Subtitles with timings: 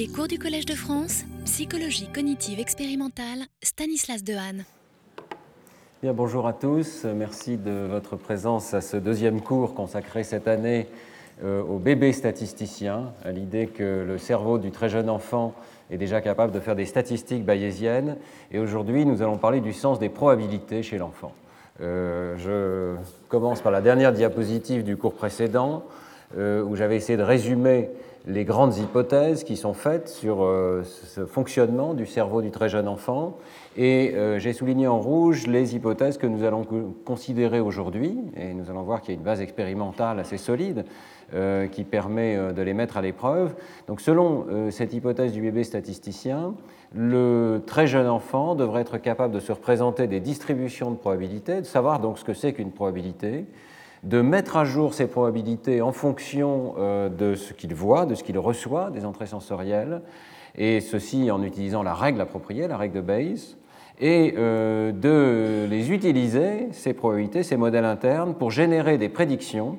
[0.00, 4.64] Les cours du Collège de France, psychologie cognitive expérimentale, Stanislas Dehaene.
[6.02, 10.86] Bien, bonjour à tous, merci de votre présence à ce deuxième cours consacré cette année
[11.44, 15.52] euh, au bébé statisticien, à l'idée que le cerveau du très jeune enfant
[15.90, 18.16] est déjà capable de faire des statistiques bayésiennes.
[18.52, 21.34] Et aujourd'hui, nous allons parler du sens des probabilités chez l'enfant.
[21.82, 22.96] Euh, je
[23.28, 25.84] commence par la dernière diapositive du cours précédent,
[26.38, 27.90] euh, où j'avais essayé de résumer
[28.26, 32.88] les grandes hypothèses qui sont faites sur euh, ce fonctionnement du cerveau du très jeune
[32.88, 33.38] enfant.
[33.76, 36.66] Et j'ai souligné en rouge les hypothèses que nous allons
[37.04, 38.18] considérer aujourd'hui.
[38.36, 40.84] Et nous allons voir qu'il y a une base expérimentale assez solide
[41.70, 43.54] qui permet de les mettre à l'épreuve.
[43.86, 46.54] Donc selon cette hypothèse du bébé statisticien,
[46.94, 51.66] le très jeune enfant devrait être capable de se représenter des distributions de probabilités, de
[51.66, 53.46] savoir donc ce que c'est qu'une probabilité,
[54.02, 58.24] de mettre à jour ces probabilités en fonction euh, de ce qu'il voit, de ce
[58.24, 60.02] qu'il reçoit, des entrées sensorielles,
[60.56, 63.56] et ceci en utilisant la règle appropriée, la règle de Bayes,
[64.00, 69.78] et euh, de les utiliser, ces probabilités, ces modèles internes, pour générer des prédictions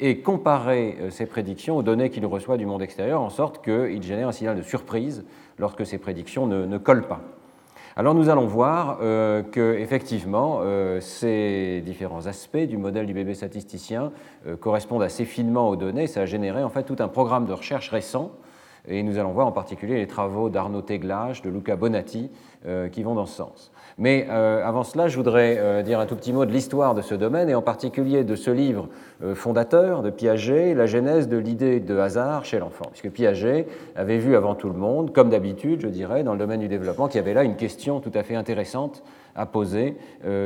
[0.00, 4.02] et comparer euh, ces prédictions aux données qu'il reçoit du monde extérieur, en sorte qu'il
[4.02, 5.24] génère un signal de surprise
[5.58, 7.20] lorsque ces prédictions ne, collent pas.
[7.94, 13.34] Alors nous allons voir euh, que effectivement euh, ces différents aspects du modèle du bébé
[13.34, 14.12] statisticien
[14.46, 16.06] euh, correspondent assez finement aux données.
[16.06, 18.30] Ça a généré en fait tout un programme de recherche récent
[18.88, 22.30] et nous allons voir en particulier les travaux d'Arnaud Teglage, de Luca Bonatti
[22.90, 23.72] qui vont dans ce sens.
[23.98, 27.02] Mais euh, avant cela, je voudrais euh, dire un tout petit mot de l'histoire de
[27.02, 28.88] ce domaine et en particulier de ce livre
[29.22, 32.86] euh, fondateur de Piaget, la genèse de l'idée de hasard chez l'enfant.
[32.90, 36.60] Puisque Piaget avait vu avant tout le monde, comme d'habitude, je dirais, dans le domaine
[36.60, 39.02] du développement, qu'il y avait là une question tout à fait intéressante
[39.34, 39.96] à poser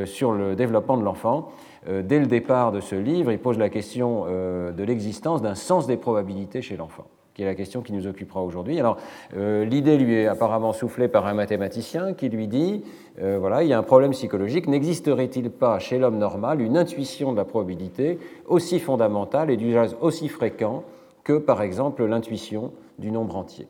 [0.04, 1.48] sur le développement de l'enfant.
[1.88, 5.96] Dès le départ de ce livre, il pose la question de l'existence d'un sens des
[5.96, 7.06] probabilités chez l'enfant
[7.36, 8.80] qui est la question qui nous occupera aujourd'hui.
[8.80, 8.96] Alors,
[9.36, 12.82] euh, l'idée lui est apparemment soufflée par un mathématicien qui lui dit
[13.20, 14.66] euh, voilà, il y a un problème psychologique.
[14.66, 20.28] N'existerait-il pas chez l'homme normal une intuition de la probabilité aussi fondamentale et d'usage aussi
[20.28, 20.84] fréquent
[21.24, 23.68] que, par exemple, l'intuition du nombre entier?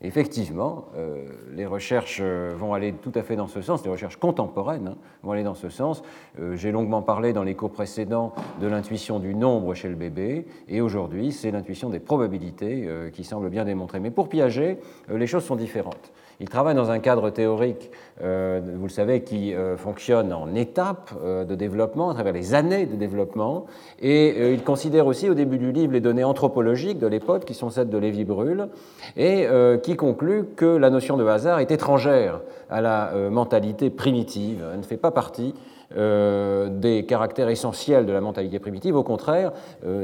[0.00, 4.16] Effectivement, euh, les recherches euh, vont aller tout à fait dans ce sens, les recherches
[4.16, 6.04] contemporaines hein, vont aller dans ce sens.
[6.38, 10.46] Euh, j'ai longuement parlé dans les cours précédents de l'intuition du nombre chez le bébé,
[10.68, 13.98] et aujourd'hui c'est l'intuition des probabilités qui semble bien démontrer.
[13.98, 14.78] Mais pour Piaget,
[15.08, 16.12] les choses sont différentes.
[16.40, 17.90] Il travaille dans un cadre théorique,
[18.22, 22.54] euh, vous le savez, qui euh, fonctionne en étapes euh, de développement, à travers les
[22.54, 23.66] années de développement,
[24.00, 27.70] et il considère aussi au début du livre les données anthropologiques de l'époque, qui sont
[27.70, 28.68] celles de Lévi-Bruhl,
[29.16, 29.46] et
[29.82, 32.40] qui conclut que la notion de hasard est étrangère
[32.70, 35.54] à la mentalité primitive, elle ne fait pas partie
[35.90, 38.94] des caractères essentiels de la mentalité primitive.
[38.94, 39.52] Au contraire,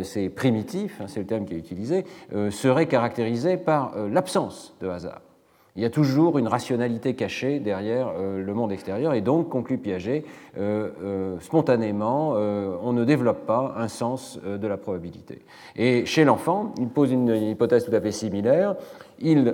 [0.03, 2.05] c'est primitif, hein, c'est le terme qui est utilisé,
[2.51, 5.21] serait caractérisé par l'absence de hasard.
[5.77, 9.77] Il y a toujours une rationalité cachée derrière euh, le monde extérieur et donc, conclut
[9.77, 10.25] Piaget,
[10.57, 12.35] euh, euh, spontanément,
[12.83, 15.43] on ne développe pas un sens de la probabilité.
[15.75, 18.77] Et chez l'enfant, il pose une hypothèse tout à fait similaire.
[19.19, 19.53] Il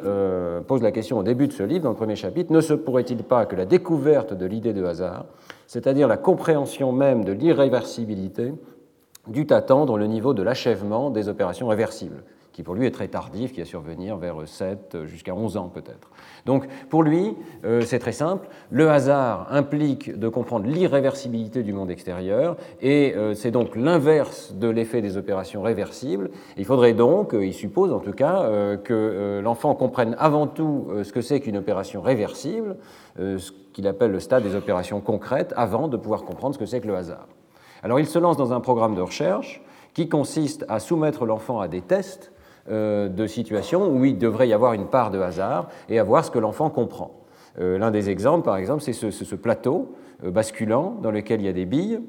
[0.66, 3.22] pose la question au début de ce livre, dans le premier chapitre, ne se pourrait-il
[3.22, 5.26] pas que la découverte de l'idée de hasard,
[5.66, 8.52] c'est-à-dire la compréhension même de l'irréversibilité,
[9.26, 12.22] dût attendre le niveau de l'achèvement des opérations réversibles?
[12.53, 16.11] Qui pour lui est très tardif, qui va survenir vers 7 jusqu'à 11 ans peut-être.
[16.47, 21.91] Donc pour lui, euh, c'est très simple, le hasard implique de comprendre l'irréversibilité du monde
[21.91, 26.31] extérieur, et euh, c'est donc l'inverse de l'effet des opérations réversibles.
[26.56, 28.49] Il faudrait donc, euh, il suppose en tout cas,
[28.84, 32.77] que l'enfant comprenne avant tout ce que c'est qu'une opération réversible,
[33.17, 36.81] ce qu'il appelle le stade des opérations concrètes, avant de pouvoir comprendre ce que c'est
[36.81, 37.27] que le hasard.
[37.82, 39.62] Alors il se lance dans un programme de recherche
[39.94, 42.32] qui consiste à soumettre l'enfant à des tests
[42.70, 46.31] de situations où il devrait y avoir une part de hasard et à voir ce
[46.31, 47.20] que l'enfant comprend.
[47.58, 49.94] Euh, l'un des exemples, par exemple, c'est ce, plateau
[50.25, 52.00] euh, basculant dans lequel il y a des billes.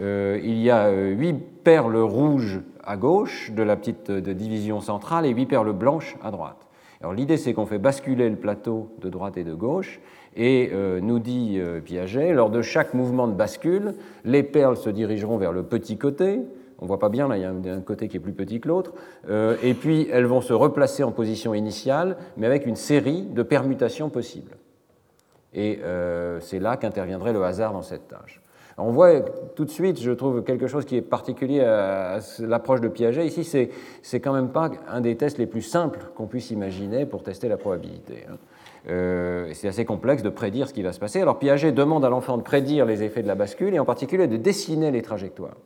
[0.00, 1.34] il y a huit
[1.64, 6.66] perles rouges à gauche de la petite division centrale et huit perles blanches à droite.
[7.00, 10.00] Alors l'idée c'est qu'on fait basculer le plateau de droite et de gauche
[10.36, 10.70] et
[11.02, 13.94] nous dit Piaget, lors de chaque mouvement de bascule,
[14.24, 16.42] les perles se dirigeront vers le petit côté,
[16.78, 18.68] on voit pas bien, là, il y a un côté qui est plus petit que
[18.68, 18.92] l'autre.
[19.28, 23.42] Euh, et puis, elles vont se replacer en position initiale, mais avec une série de
[23.42, 24.56] permutations possibles.
[25.54, 28.40] Et euh, c'est là qu'interviendrait le hasard dans cette tâche.
[28.80, 29.20] On voit
[29.56, 33.26] tout de suite, je trouve, quelque chose qui est particulier à, l'approche de Piaget.
[33.26, 33.70] Ici, c'est,
[34.02, 37.48] c'est quand même pas un des tests les plus simples qu'on puisse imaginer pour tester
[37.48, 38.24] la probabilité.
[38.30, 38.36] Hein.
[38.88, 41.20] Euh, c'est assez complexe de prédire ce qui va se passer.
[41.20, 44.28] Alors Piaget demande à l'enfant de prédire les effets de la bascule et en particulier
[44.28, 45.56] de dessiner les trajectoires.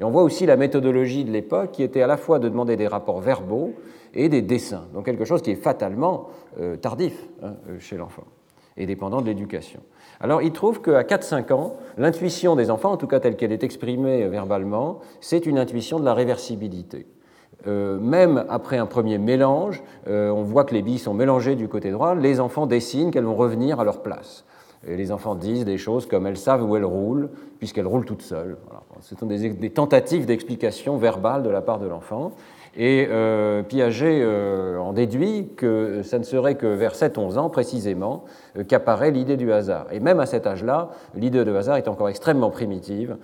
[0.00, 2.76] Et on voit aussi la méthodologie de l'époque qui était à la fois de demander
[2.76, 3.74] des rapports verbaux
[4.14, 8.24] et des dessins, donc quelque chose qui est fatalement euh, tardif hein, euh, chez l'enfant
[8.76, 9.80] et dépendant de l'éducation.
[10.20, 13.62] Alors il trouve qu'à 4-5 ans, l'intuition des enfants, en tout cas telle qu'elle est
[13.62, 17.06] exprimée verbalement, c'est une intuition de la réversibilité.
[17.66, 21.90] Euh, même après un premier mélange, on voit que les billes sont mélangées du côté
[21.90, 24.46] droit, les enfants dessinent qu'elles vont revenir à leur place.
[24.86, 27.28] Et les enfants disent des choses comme elles savent où elles roulent,
[27.58, 28.56] puisqu'elles roulent toutes seules.
[29.00, 32.32] Ce sont des, tentatives d'explication verbale de la part de l'enfant.
[32.76, 38.24] Et euh, Piaget euh, en déduit que ça ne serait que vers 7-11 ans précisément
[38.56, 39.86] euh, qu'apparaît l'idée du hasard.
[39.90, 43.16] Et même à cet âge-là, l'idée de hasard est encore extrêmement primitive,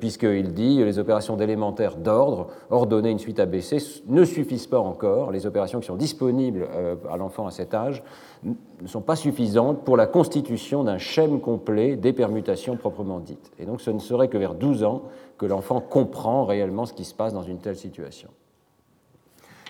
[0.00, 3.78] puisqu'il dit les opérations d'élémentaire d'ordre, ordonner une suite ABC,
[4.08, 5.30] ne suffisent pas encore.
[5.30, 6.66] Les opérations qui sont disponibles
[7.08, 8.02] à l'enfant à cet âge
[8.44, 13.52] ne sont pas suffisantes pour la constitution d'un schème complet des permutations proprement dites.
[13.60, 15.02] Et donc ce ne serait que vers 12 ans
[15.38, 18.30] que l'enfant comprend réellement ce qui se passe dans une telle situation.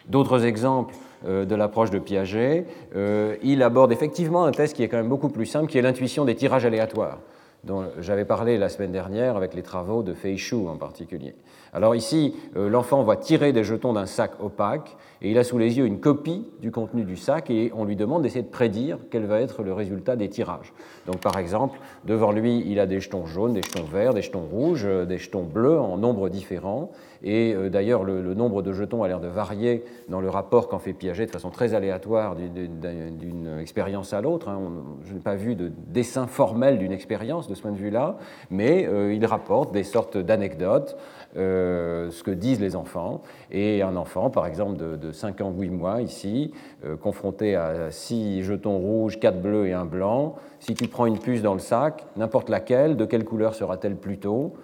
[0.08, 0.94] D'autres exemples
[1.26, 2.66] euh, de l'approche de Piaget,
[2.96, 5.82] euh, il aborde effectivement un test qui est quand même beaucoup plus simple, qui est
[5.82, 7.18] l'intuition des tirages aléatoires
[7.64, 11.34] dont j'avais parlé la semaine dernière avec les travaux de Fei en particulier.
[11.72, 15.58] Alors ici, euh, l'enfant va tirer des jetons d'un sac opaque et il a sous
[15.58, 18.98] les yeux une copie du contenu du sac et on lui demande d'essayer de prédire
[19.10, 20.72] quel va être le résultat des tirages.
[21.06, 24.46] Donc par exemple, devant lui, il a des jetons jaunes, des jetons verts, des jetons
[24.46, 26.92] rouges, euh, des jetons bleus en nombre différents.
[27.24, 30.78] Et euh, d'ailleurs, le, nombre de jetons a l'air de varier dans le rapport qu'en
[30.78, 34.48] fait Piaget de façon très aléatoire d'une expérience à l'autre.
[34.48, 34.60] Hein.
[35.04, 38.18] Je n'ai pas vu de dessin formel d'une expérience de ce point de vue-là,
[38.50, 40.96] mais euh, il rapporte des sortes d'anecdotes
[41.36, 43.20] euh, ce que disent les enfants.
[43.50, 46.52] Et un enfant, par exemple, de, 5 ans, 8 mois, ici,
[46.84, 51.18] euh, confronté à 6 jetons rouges, 4 bleus et un blanc, si tu prends une
[51.18, 54.54] puce dans le sac, n'importe laquelle, de quelle couleur sera-t-elle plutôt?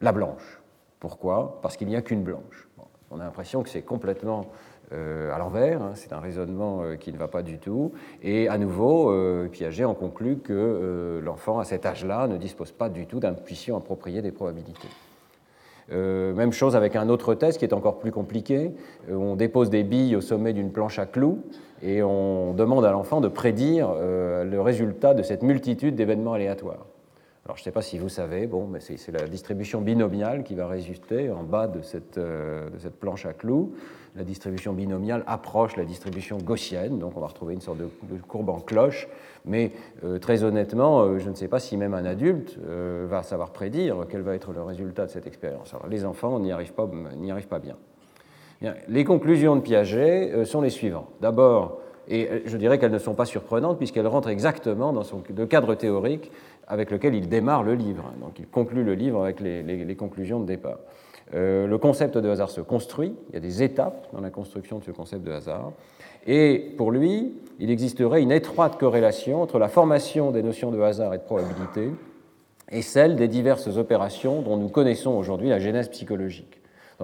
[0.00, 0.62] La blanche.
[0.98, 1.58] Pourquoi?
[1.60, 2.68] Parce qu'il n'y a qu'une blanche.
[3.10, 4.46] on a l'impression que c'est complètement
[4.92, 7.92] euh, à l'envers, hein, c'est un raisonnement qui ne va pas du tout.
[8.22, 9.12] Et à nouveau,
[9.52, 14.22] Piaget en conclut que l'enfant à cet âge-là ne dispose pas du tout d'intuition appropriée
[14.22, 14.88] des probabilités.
[15.92, 18.72] Euh, même chose avec un autre test qui est encore plus compliqué.
[19.10, 21.40] Euh, on dépose des billes au sommet d'une planche à clous
[21.82, 26.86] et on demande à l'enfant de prédire euh, le résultat de cette multitude d'événements aléatoires.
[27.44, 30.54] Alors je ne sais pas si vous savez, bon, mais c'est la distribution binomiale qui
[30.54, 33.74] va résulter en bas de cette, de cette planche à clous
[34.16, 37.88] la distribution binomiale approche la distribution gaussienne, donc on va retrouver une sorte de,
[38.28, 39.08] courbe en cloche,
[39.44, 39.72] mais
[40.04, 43.50] euh, très honnêtement, euh, je ne sais pas si même un adulte euh, va savoir
[43.50, 45.74] prédire quel va être le résultat de cette expérience.
[45.90, 46.72] Les enfants n'y arrivent,
[47.30, 47.76] arrivent pas bien.
[48.88, 51.10] Les conclusions de Piaget sont les suivantes.
[51.20, 55.02] D'abord, et je dirais qu'elles ne sont pas surprenantes puisqu'elles rentrent exactement dans
[55.36, 56.30] le cadre théorique
[56.66, 58.12] avec lequel il démarre le livre.
[58.20, 60.78] Donc il conclut le livre avec les conclusions de départ.
[61.32, 64.78] Euh, le concept de hasard se construit, il y a des étapes dans la construction
[64.78, 65.72] de ce concept de hasard,
[66.26, 71.14] et pour lui, il existerait une étroite corrélation entre la formation des notions de hasard
[71.14, 71.90] et de probabilité
[72.70, 76.60] et celle des diverses opérations dont nous connaissons aujourd'hui la genèse psychologique.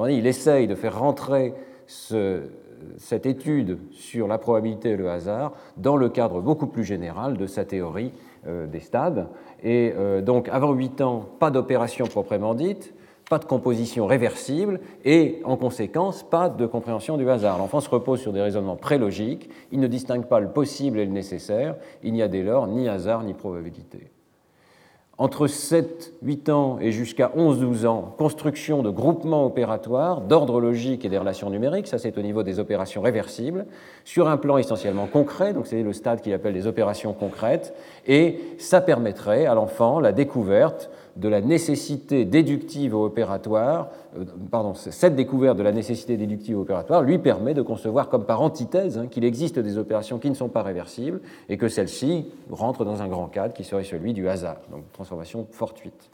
[0.08, 1.52] il essaye de faire rentrer
[1.86, 7.46] cette étude sur la probabilité et le hasard dans le cadre beaucoup plus général de
[7.46, 8.12] sa théorie
[8.46, 9.28] des stades.
[9.62, 12.94] Et euh, donc, avant 8 ans, pas d'opération proprement dite,
[13.28, 17.58] pas de composition réversible et en conséquence pas de compréhension du hasard.
[17.58, 21.12] L'enfant se repose sur des raisonnements prélogiques, il ne distingue pas le possible et le
[21.12, 24.10] nécessaire, il n'y a dès lors ni hasard ni probabilité
[25.20, 31.18] entre 7-8 ans et jusqu'à 11-12 ans, construction de groupements opératoires d'ordre logique et des
[31.18, 33.66] relations numériques, ça c'est au niveau des opérations réversibles,
[34.06, 37.74] sur un plan essentiellement concret, donc c'est le stade qu'il appelle les opérations concrètes,
[38.06, 43.88] et ça permettrait à l'enfant la découverte de la nécessité déductive opératoire,
[44.18, 48.42] euh, pardon, cette découverte de la nécessité déductive opératoire lui permet de concevoir comme par
[48.42, 52.84] antithèse hein, qu'il existe des opérations qui ne sont pas réversibles et que celles-ci rentrent
[52.84, 56.10] dans un grand cadre qui serait celui du hasard, donc transformation fortuite.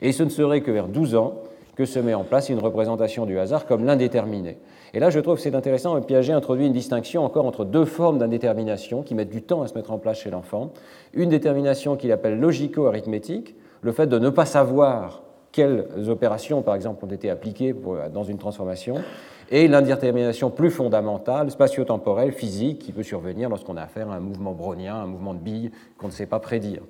[0.00, 1.34] Et ce ne serait que vers 12 ans
[1.76, 4.58] que se met en place une représentation du hasard comme l'indéterminé.
[4.94, 8.18] Et là, je trouve que c'est intéressant, Piaget introduit une distinction encore entre deux formes
[8.18, 10.70] d'indétermination qui mettent du temps à se mettre en place chez l'enfant.
[11.14, 17.04] Une détermination qu'il appelle logico-arithmétique, le fait de ne pas savoir quelles opérations, par exemple,
[17.04, 17.74] ont été appliquées
[18.12, 19.02] dans une transformation,
[19.50, 24.52] et l'indétermination plus fondamentale, spatio-temporelle, physique, qui peut survenir lorsqu'on a affaire à un mouvement
[24.52, 26.80] brownien, un mouvement de bille qu'on ne sait pas prédire.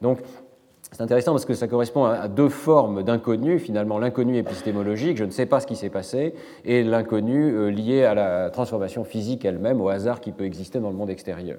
[0.00, 0.20] Donc,
[0.92, 5.30] c'est intéressant parce que ça correspond à deux formes d'inconnu, finalement l'inconnu épistémologique, je ne
[5.30, 6.34] sais pas ce qui s'est passé,
[6.66, 10.90] et l'inconnu euh, lié à la transformation physique elle-même, au hasard qui peut exister dans
[10.90, 11.58] le monde extérieur.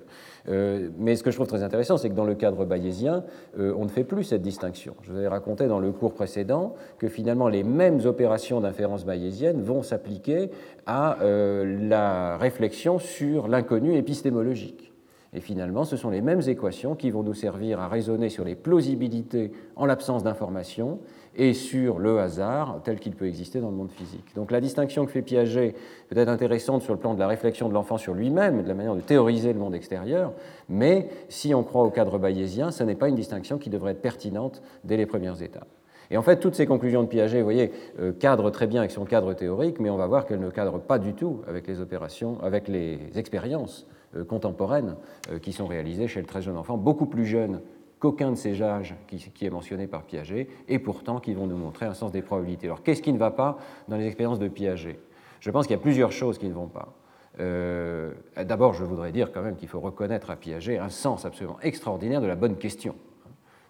[0.49, 3.23] Euh, mais ce que je trouve très intéressant, c'est que dans le cadre bayésien,
[3.57, 4.95] euh, on ne fait plus cette distinction.
[5.01, 9.63] Je vous avais raconté dans le cours précédent que finalement les mêmes opérations d'inférence bayésienne
[9.63, 10.51] vont s'appliquer
[10.85, 14.92] à la réflexion sur l'inconnu épistémologique.
[15.35, 18.55] Et finalement, ce sont les mêmes équations qui vont nous servir à raisonner sur les
[18.55, 20.99] plausibilités en l'absence d'informations
[21.35, 24.35] et sur le hasard tel qu'il peut exister dans le monde physique.
[24.35, 25.73] Donc la distinction que fait Piaget
[26.07, 28.67] peut être intéressante sur le plan de la réflexion de l'enfant sur lui-même et de
[28.67, 30.33] la manière de théoriser le monde extérieur,
[30.69, 34.01] mais si on croit au cadre bayésien, ce n'est pas une distinction qui devrait être
[34.01, 35.67] pertinente dès les premières étapes.
[36.11, 38.91] Et en fait, toutes ces conclusions de Piaget, vous voyez, euh, cadrent très bien avec
[38.91, 41.79] son cadre théorique, mais on va voir qu'elles ne cadrent pas du tout avec les
[41.79, 43.87] opérations, avec les expériences
[44.24, 44.96] contemporaines
[45.32, 47.62] euh, qui sont réalisées chez le très jeune enfant, beaucoup plus jeune
[48.00, 51.86] qu'aucun de ces âges qui, est mentionné par Piaget, et pourtant qui vont nous montrer
[51.86, 52.67] un sens des probabilités.
[52.67, 55.00] Alors qu'est-ce qui ne va pas dans les expériences de Piaget?
[55.39, 56.93] Je pense qu'il y a plusieurs choses qui ne vont pas.
[57.39, 58.12] Euh,
[58.46, 62.22] d'abord, je voudrais dire quand même qu'il faut reconnaître à Piaget un sens absolument extraordinaire
[62.22, 62.96] de la bonne question.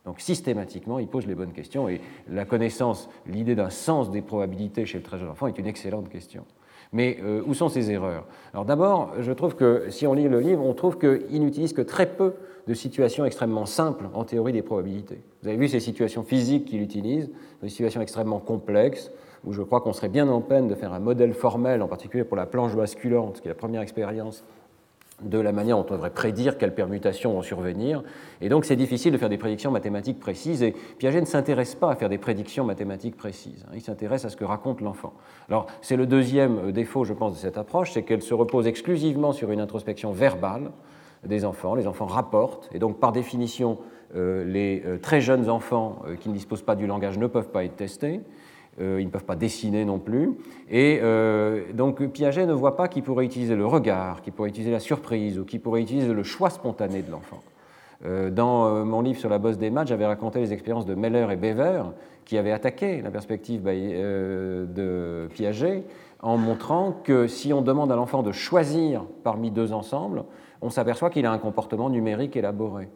[0.06, 4.86] Donc systématiquement, il pose les bonnes questions et la connaissance, l'idée d'un sens des probabilités
[4.86, 6.46] chez le très jeune enfant est une excellente question.
[6.94, 8.26] Mais euh, où sont ces erreurs?
[8.54, 11.82] Alors d'abord, je trouve que si on lit le livre, on trouve qu'il n'utilise que
[11.82, 12.34] très peu
[12.68, 15.22] de situations extrêmement simples en théorie des probabilités.
[15.42, 17.30] Vous avez vu ces situations physiques qu'il utilise,
[17.62, 19.12] des situations extrêmement complexes,
[19.44, 22.24] où je crois qu'on serait bien en peine de faire un modèle formel, en particulier
[22.24, 24.46] pour la planche basculante, qui est la première expérience
[25.24, 28.04] de la manière dont on devrait prédire quelles permutations vont survenir.
[28.42, 30.64] Et donc c'est difficile de faire des prédictions mathématiques précises.
[30.64, 33.66] Et Piaget ne s'intéresse pas à faire des prédictions mathématiques précises.
[33.68, 33.74] Hein.
[33.76, 35.14] Il s'intéresse à ce que raconte l'enfant.
[35.50, 38.68] Alors c'est le deuxième euh, défaut, je pense, de cette approche, c'est qu'elle se repose
[38.68, 40.72] exclusivement sur une introspection verbale
[41.26, 41.76] des enfants.
[41.76, 43.78] Les enfants rapportent, et donc par définition,
[44.16, 47.64] euh, les euh, très jeunes enfants qui ne disposent pas du langage ne peuvent pas
[47.64, 48.22] être testés.
[48.82, 50.32] Euh, ils ne peuvent pas dessiner non plus.
[50.70, 54.72] Et euh, donc Piaget ne voit pas qu'il pourrait utiliser le regard, qu'il pourrait utiliser
[54.72, 57.44] la surprise ou qu'il pourrait utiliser le choix spontané de l'enfant.
[58.06, 61.28] Euh, dans mon livre sur la bosse des maths, j'avais raconté les expériences de Meller
[61.32, 61.84] et Bever
[62.26, 65.84] qui avaient attaqué la perspective de Piaget
[66.22, 70.24] en montrant que si on demande à l'enfant de choisir parmi deux ensembles,
[70.62, 72.88] on s'aperçoit qu'il a un comportement numérique élaboré.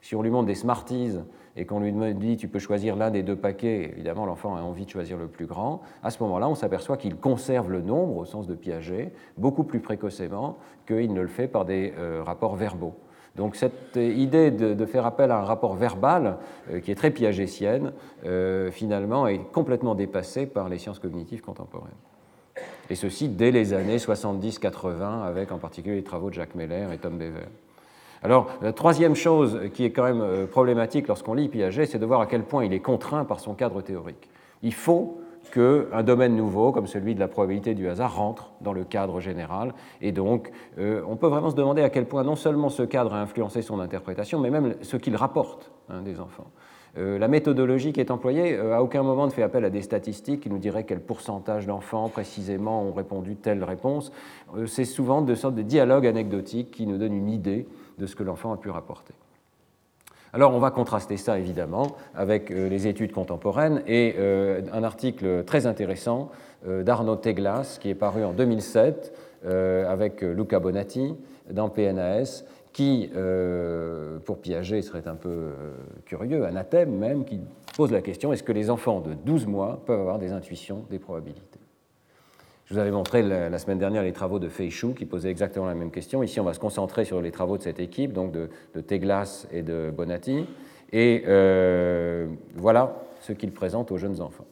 [0.00, 1.16] Si on lui montre des Smarties
[1.60, 4.86] et qu'on lui dit tu peux choisir l'un des deux paquets, évidemment l'enfant a envie
[4.86, 8.24] de choisir le plus grand, à ce moment-là on s'aperçoit qu'il conserve le nombre au
[8.24, 12.94] sens de Piaget beaucoup plus précocement qu'il ne le fait par des euh, rapports verbaux.
[13.36, 16.38] Donc cette idée de, faire appel à un rapport verbal,
[16.70, 17.92] euh, qui est très piagétienne,
[18.24, 21.90] euh, finalement est complètement dépassée par les sciences cognitives contemporaines.
[22.88, 26.98] Et ceci dès les années 70-80, avec en particulier les travaux de Jacques Meller et
[26.98, 27.46] Tom Bever.
[28.22, 32.04] Alors, la troisième chose qui est quand même euh, problématique lorsqu'on lit Piaget, c'est de
[32.04, 34.28] voir à quel point il est contraint par son cadre théorique.
[34.62, 35.20] Il faut
[35.52, 39.72] qu'un domaine nouveau, comme celui de la probabilité du hasard, rentre dans le cadre général.
[40.02, 43.14] Et donc, euh, on peut vraiment se demander à quel point non seulement ce cadre
[43.14, 46.46] a influencé son interprétation, mais même ce qu'il rapporte hein, des enfants.
[46.98, 50.40] Euh, la méthodologie qui est employée, à aucun moment ne fait appel à des statistiques
[50.40, 54.12] qui nous diraient quel pourcentage d'enfants précisément ont répondu telle réponse.
[54.66, 57.66] c'est souvent de sortes de dialogues anecdotiques qui nous donnent une idée
[58.00, 59.14] de ce que l'enfant a pu rapporter.
[60.32, 65.44] Alors on va contraster ça évidemment avec euh, les études contemporaines et euh, un article
[65.44, 66.30] très intéressant
[66.66, 71.16] euh, d'Arnaud Teglas qui est paru en 2007 avec Luca Bonatti
[71.50, 73.10] dans PNAS qui,
[74.26, 75.52] pour Piaget, serait un peu
[76.04, 77.40] curieux, anathème même, qui
[77.74, 80.98] pose la question est-ce que les enfants de 12 mois peuvent avoir des intuitions des
[80.98, 81.59] probabilités?
[82.70, 85.74] Je vous avais montré la, semaine dernière les travaux de Feichou qui posaient exactement la
[85.74, 86.22] même question.
[86.22, 88.48] Ici, on va se concentrer sur les travaux de cette équipe, donc de,
[88.80, 90.46] Teglas et de Bonatti.
[90.92, 94.46] Et euh, voilà ce qu'ils présentent aux jeunes enfants.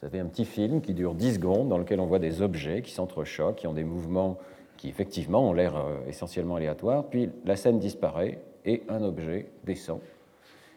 [0.00, 2.82] Ça fait un petit film qui dure 10 secondes dans lequel on voit des objets
[2.82, 4.38] qui s'entrechoquent, qui ont des mouvements
[4.76, 7.04] qui effectivement ont l'air euh, essentiellement aléatoires.
[7.04, 10.00] Puis la scène disparaît et un objet descend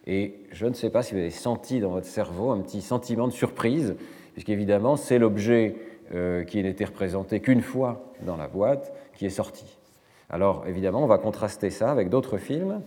[0.08, 3.28] et je ne sais pas si vous avez senti dans votre cerveau un petit sentiment
[3.28, 3.96] de surprise,
[4.34, 5.76] puisqu'évidemment, c'est l'objet
[6.14, 9.66] euh, qui n'était représenté qu'une fois dans la boîte qui est sorti.
[10.30, 12.82] Alors, évidemment, on va contraster ça avec d'autres films.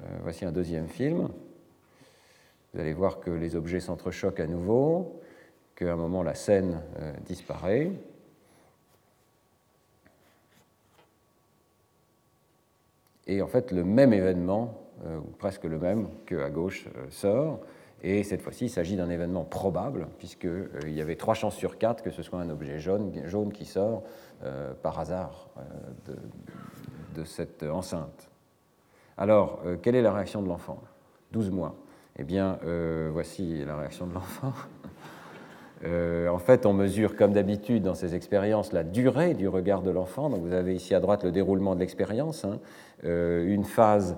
[0.00, 1.28] Euh, voici un deuxième film.
[2.72, 5.20] Vous allez voir que les objets s'entrechoquent à nouveau,
[5.74, 7.90] qu'à un moment la scène euh, disparaît.
[13.26, 17.60] Et en fait, le même événement ou presque le même qu'à gauche euh, sort.
[18.02, 21.78] Et cette fois-ci, il s'agit d'un événement probable, puisqu'il euh, y avait trois chances sur
[21.78, 24.02] quatre que ce soit un objet jaune, jaune qui sort
[24.82, 25.50] par hasard
[27.14, 28.30] de, cette enceinte.
[29.18, 30.80] Alors, quelle est la réaction de l'enfant?
[31.32, 31.74] 12 mois.
[32.18, 32.58] Eh bien,
[33.12, 34.54] voici la réaction de l'enfant.
[35.84, 40.30] en fait, on mesure, comme d'habitude dans ces expériences, la durée du regard de l'enfant.
[40.30, 42.46] Donc, vous avez ici à droite le déroulement de l'expérience.
[42.46, 42.60] Hein.
[43.04, 44.16] une phase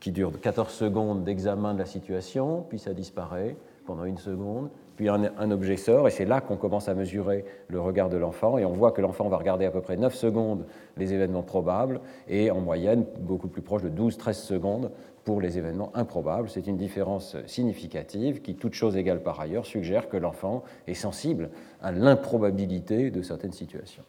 [0.00, 5.08] qui dure 14 secondes d'examen de la situation, puis ça disparaît pendant une seconde, puis
[5.08, 8.64] un, objet sort, et c'est là qu'on commence à mesurer le regard de l'enfant, et
[8.64, 10.64] on voit que l'enfant va regarder à peu près 9 secondes
[10.96, 14.90] les événements probables, et en moyenne beaucoup plus proche de 12-13 secondes
[15.24, 16.48] pour les événements improbables.
[16.48, 21.50] C'est une différence significative qui, toute chose égale par ailleurs, suggère que l'enfant est sensible
[21.82, 24.04] à l'improbabilité de certaines situations.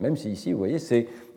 [0.00, 0.78] Même si ici, vous voyez,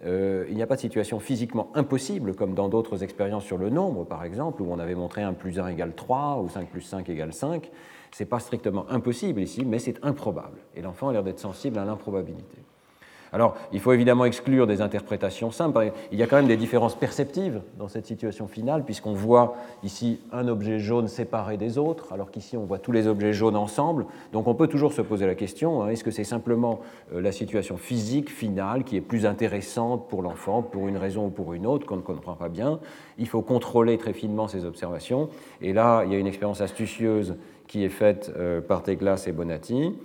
[0.05, 3.70] euh, il n'y a pas de situation physiquement impossible, comme dans d'autres expériences sur le
[3.70, 6.82] nombre, par exemple, où on avait montré 1 plus 1 égale 3 ou 5 plus
[6.82, 7.70] 5 égale 5.
[8.12, 10.60] Ce n'est pas strictement impossible ici, mais c'est improbable.
[10.75, 12.58] Et l'enfant a l'air d'être sensible à l'improbabilité.
[13.34, 15.92] Alors, il faut évidemment exclure des interprétations simples.
[16.12, 20.20] Il y a quand même des différences perceptives dans cette situation finale, puisqu'on voit ici
[20.32, 24.06] un objet jaune séparé des autres, alors qu'ici on voit tous les objets jaunes ensemble.
[24.34, 27.32] Donc on peut toujours se poser la question, hein, est-ce que c'est simplement euh, la
[27.32, 31.66] situation physique finale qui est plus intéressante pour l'enfant, pour une raison ou pour une
[31.66, 32.80] autre, qu'on ne comprend pas bien?
[33.18, 35.30] Il faut contrôler très finement ces observations.
[35.60, 37.36] Et là, il y a une expérience astucieuse
[37.68, 39.96] qui est faite euh, par Teglas et Bonatti.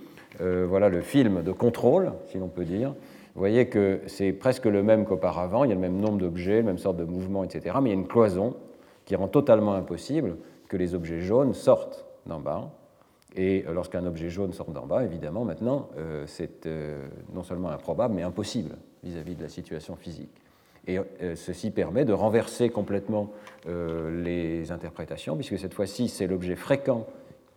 [0.41, 2.95] Euh, voilà le film de contrôle, si l'on peut dire.
[3.35, 6.57] Vous voyez que c'est presque le même qu'auparavant, il y a le même nombre d'objets,
[6.57, 7.77] la même sorte de mouvement, etc.
[7.83, 8.57] Mais il y a une cloison
[9.05, 10.37] qui rend totalement impossible
[10.69, 12.71] que les objets jaunes sortent d'en bas.
[13.37, 17.71] Et euh, lorsqu'un objet jaune sort d'en bas, évidemment, maintenant, euh, c'est euh, non seulement
[17.71, 20.33] improbable, mais impossible vis-à-vis de la situation physique.
[20.87, 20.99] Et
[21.35, 23.31] ceci permet de renverser complètement
[23.67, 27.05] les interprétations, puisque cette fois-ci, c'est l'objet fréquent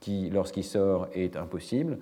[0.02, 1.98] qui, lorsqu'il sort, est impossible, euh,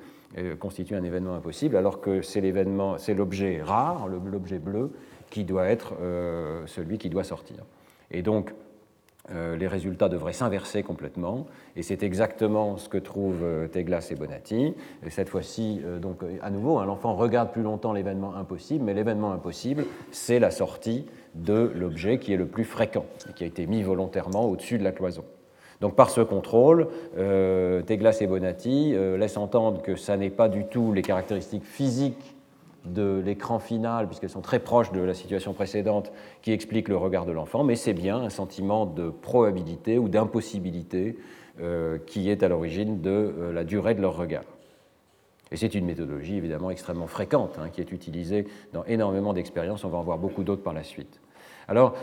[0.59, 4.91] constitue un événement impossible, alors que c'est l'événement, c'est l'objet rare, l'objet bleu,
[5.29, 7.57] qui doit être euh, celui qui doit sortir.
[8.11, 8.53] Et donc,
[9.31, 11.45] euh, les résultats devraient s'inverser complètement,
[11.75, 14.73] et c'est exactement ce que trouvent Teglas et Bonatti.
[15.05, 19.31] Et cette fois-ci, donc à nouveau, hein, l'enfant regarde plus longtemps l'événement impossible, mais l'événement
[19.31, 21.05] impossible, c'est la sortie
[21.35, 24.83] de l'objet qui est le plus fréquent, et qui a été mis volontairement au-dessus de
[24.83, 25.23] la cloison.
[25.81, 30.49] Donc par ce contrôle, euh, Teglas et Bonatti euh, laissent entendre que ça n'est pas
[30.49, 32.35] du tout les caractéristiques physiques
[32.85, 37.25] de l'écran final, puisqu'elles sont très proches de la situation précédente, qui expliquent le regard
[37.25, 41.17] de l'enfant, mais c'est bien un sentiment de probabilité ou d'impossibilité
[41.61, 44.45] euh, qui est à l'origine de la durée de leur regard.
[45.51, 49.89] Et c'est une méthodologie évidemment extrêmement fréquente, hein, qui est utilisée dans énormément d'expériences, on
[49.89, 51.19] va en voir beaucoup d'autres par la suite.
[51.67, 51.95] Alors,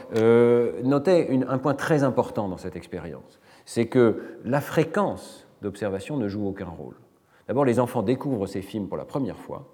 [0.85, 6.47] notez un point très important dans cette expérience c'est que la fréquence d'observation ne joue
[6.47, 6.95] aucun rôle.
[7.49, 9.67] D'abord, les enfants découvrent ces films pour la première fois.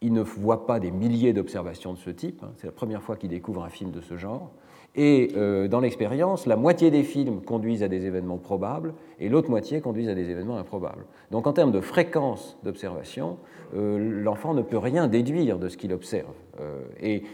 [0.00, 2.42] Ils ne voient pas des milliers d'observations de ce type.
[2.44, 2.52] Hein.
[2.56, 4.52] C'est la première fois qu'ils découvrent un film de ce genre.
[4.94, 9.50] Et euh, dans l'expérience, la moitié des films conduisent à des événements probables et l'autre
[9.50, 11.04] moitié conduisent à des événements improbables.
[11.30, 13.38] Donc en termes de fréquence d'observation,
[13.74, 16.34] euh, l'enfant ne peut rien déduire de ce qu'il observe.
[16.60, 17.24] Euh, et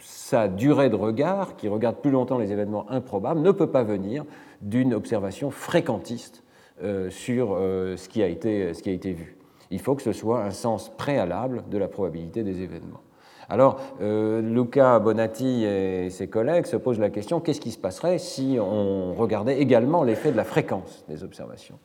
[0.00, 4.24] sa durée de regard, qui regarde plus longtemps les événements improbables, ne peut pas venir
[4.60, 6.42] d'une observation fréquentiste
[6.82, 9.36] euh, sur euh, ce, qui a été, ce qui a été vu.
[9.70, 13.00] Il faut que ce soit un sens préalable de la probabilité des événements.
[13.48, 18.18] Alors, euh, Luca Bonatti et ses collègues se posent la question qu'est-ce qui se passerait
[18.18, 21.78] si on regardait également l'effet de la fréquence des observations?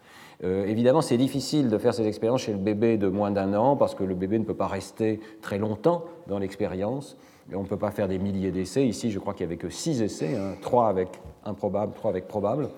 [0.44, 3.96] Évidemment, c'est difficile de faire ces expériences chez le bébé de moins d'un an parce
[3.96, 7.16] que le bébé ne peut pas rester très longtemps dans l'expérience.
[7.54, 8.86] On ne peut pas faire des milliers d'essais.
[8.86, 12.28] Ici, je crois qu'il n'y avait que six essais, hein, trois avec improbable, trois avec
[12.28, 12.70] probable.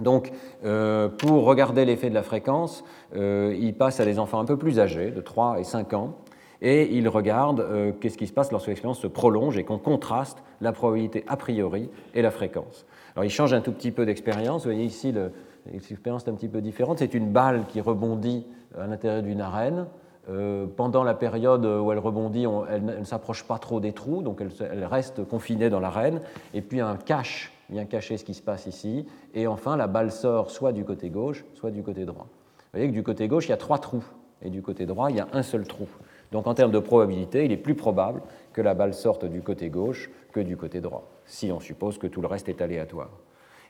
[0.00, 0.32] Donc,
[0.64, 2.84] euh, pour regarder l'effet de la fréquence,
[3.16, 6.14] euh, il passe à des enfants un peu plus âgés, de 3 et 5 ans,
[6.60, 10.42] et il regarde euh, qu'est-ce qui se passe lorsque l'expérience se prolonge et qu'on contraste
[10.60, 12.86] la probabilité a priori et la fréquence.
[13.14, 14.64] Alors, il change un tout petit peu d'expérience.
[14.64, 15.14] Vous voyez ici,
[15.72, 16.98] l'expérience est un petit peu différente.
[16.98, 19.86] C'est une balle qui rebondit à l'intérieur d'une arène.
[20.76, 24.84] Pendant la période où elle rebondit, elle, ne s'approche pas trop des trous, donc elle,
[24.84, 26.20] reste confinée dans l'arène.
[26.52, 29.06] Et puis un cache vient cacher ce qui se passe ici.
[29.34, 32.26] Et enfin, la balle sort soit du côté gauche, soit du côté droit.
[32.28, 34.04] Vous voyez que du côté gauche, il y a trois trous.
[34.42, 35.88] Et du côté droit, il y a un seul trou.
[36.32, 39.70] Donc en termes de probabilité, il est plus probable que la balle sorte du côté
[39.70, 43.10] gauche que du côté droit, si on suppose que tout le reste est aléatoire.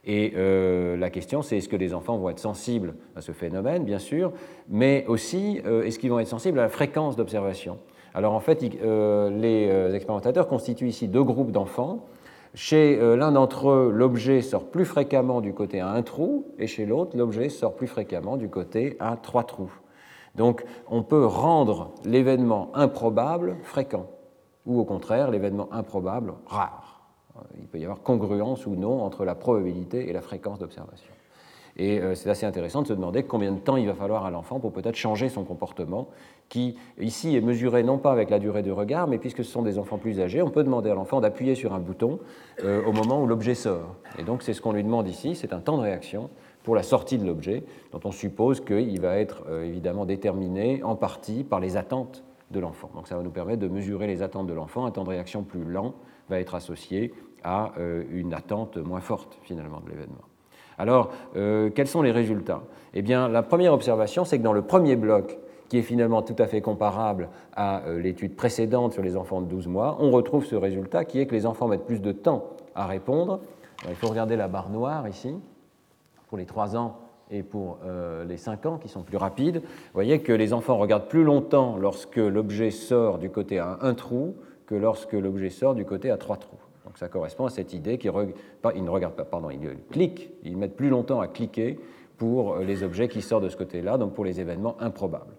[0.05, 3.85] Et euh, la question, c'est est-ce que les enfants vont être sensibles à ce phénomène,
[3.85, 4.33] bien sûr,
[4.69, 7.79] mais aussi euh, est-ce qu'ils vont être sensibles à la fréquence d'observation?
[8.15, 12.07] Alors en fait, euh, les expérimentateurs constituent ici deux groupes d'enfants.
[12.55, 16.87] Chez l'un d'entre eux, l'objet sort plus fréquemment du côté à un trou, et chez
[16.87, 19.73] l'autre, l'objet sort plus fréquemment du côté à trois trous.
[20.35, 24.07] Donc on peut rendre l'événement improbable fréquent,
[24.67, 27.03] ou au contraire l'événement improbable rare.
[27.59, 31.13] Il peut y avoir congruence ou non entre la probabilité et la fréquence d'observation.
[31.77, 34.31] Et euh, c'est assez intéressant de se demander combien de temps il va falloir à
[34.31, 36.09] l'enfant pour peut-être changer son comportement,
[36.49, 39.63] qui ici est mesuré non pas avec la durée de regard, mais puisque ce sont
[39.63, 42.19] des enfants plus âgés, on peut demander à l'enfant d'appuyer sur un bouton
[42.65, 43.97] euh, au moment où l'objet sort.
[44.19, 46.31] Et donc c'est ce qu'on lui demande ici, c'est un temps de réaction
[46.63, 50.97] pour la sortie de l'objet, dont on suppose qu'il va être euh, évidemment déterminé en
[50.97, 52.91] partie par les attentes de l'enfant.
[52.95, 54.87] Donc ça va nous permettre de mesurer les attentes de l'enfant.
[54.87, 55.95] Un temps de réaction plus lent
[56.31, 57.13] va être associé
[57.45, 57.73] à
[58.11, 60.25] une attente moins forte finalement de l'événement.
[60.79, 62.63] Alors, euh, quels sont les résultats?
[62.95, 65.37] Eh bien, la première observation, c'est que dans le premier bloc,
[65.69, 69.47] qui est finalement tout à fait comparable à euh, l'étude précédente sur les enfants de
[69.47, 72.51] 12 mois, on retrouve ce résultat qui est que les enfants mettent plus de temps
[72.75, 73.41] à répondre.
[73.89, 75.35] il faut regarder la barre noire ici,
[76.29, 76.99] pour les 3 ans
[77.31, 79.57] et pour euh, les 5 ans qui sont plus rapides.
[79.63, 83.95] Vous voyez que les enfants regardent plus longtemps lorsque l'objet sort du côté à un
[83.95, 86.59] trou que lorsque l'objet sort du côté à trois trous.
[86.85, 90.77] Donc ça correspond à cette idée qu'ils ne regardent pas, pardon, ils cliquent, ils mettent
[90.77, 91.79] plus longtemps à cliquer
[92.19, 95.35] pour euh, les objets qui sortent de ce côté-là, donc pour les événements improbables.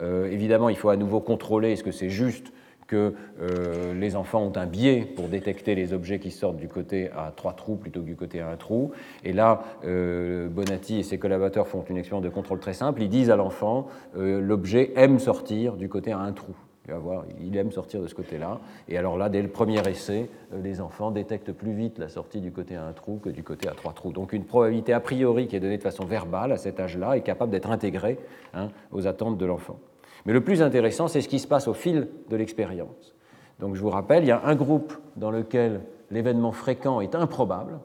[0.00, 2.52] Euh, évidemment, il faut à nouveau contrôler est-ce que c'est juste
[2.86, 7.10] que euh, les enfants ont un biais pour détecter les objets qui sortent du côté
[7.10, 8.92] à trois trous plutôt que du côté à un trou.
[9.24, 13.02] Et là, Bonatti et ses collaborateurs font une expérience de contrôle très simple.
[13.02, 16.54] Ils disent à l'enfant, l'objet aime sortir du côté à un trou
[17.40, 18.60] il aime sortir de ce côté-là.
[18.88, 22.40] Et alors là, dès le premier essai, euh, les enfants détectent plus vite la sortie
[22.40, 24.12] du côté à un trou que du côté à trois trous.
[24.12, 27.22] Donc une probabilité a priori qui est donnée de façon verbale à cet âge-là est
[27.22, 28.18] capable d'être intégrée
[28.54, 29.78] hein, aux attentes de l'enfant.
[30.26, 33.14] Mais le plus intéressant, c'est ce qui se passe au fil de l'expérience.
[33.60, 37.78] Donc je vous rappelle, il y a un groupe dans lequel l'événement fréquent est improbable,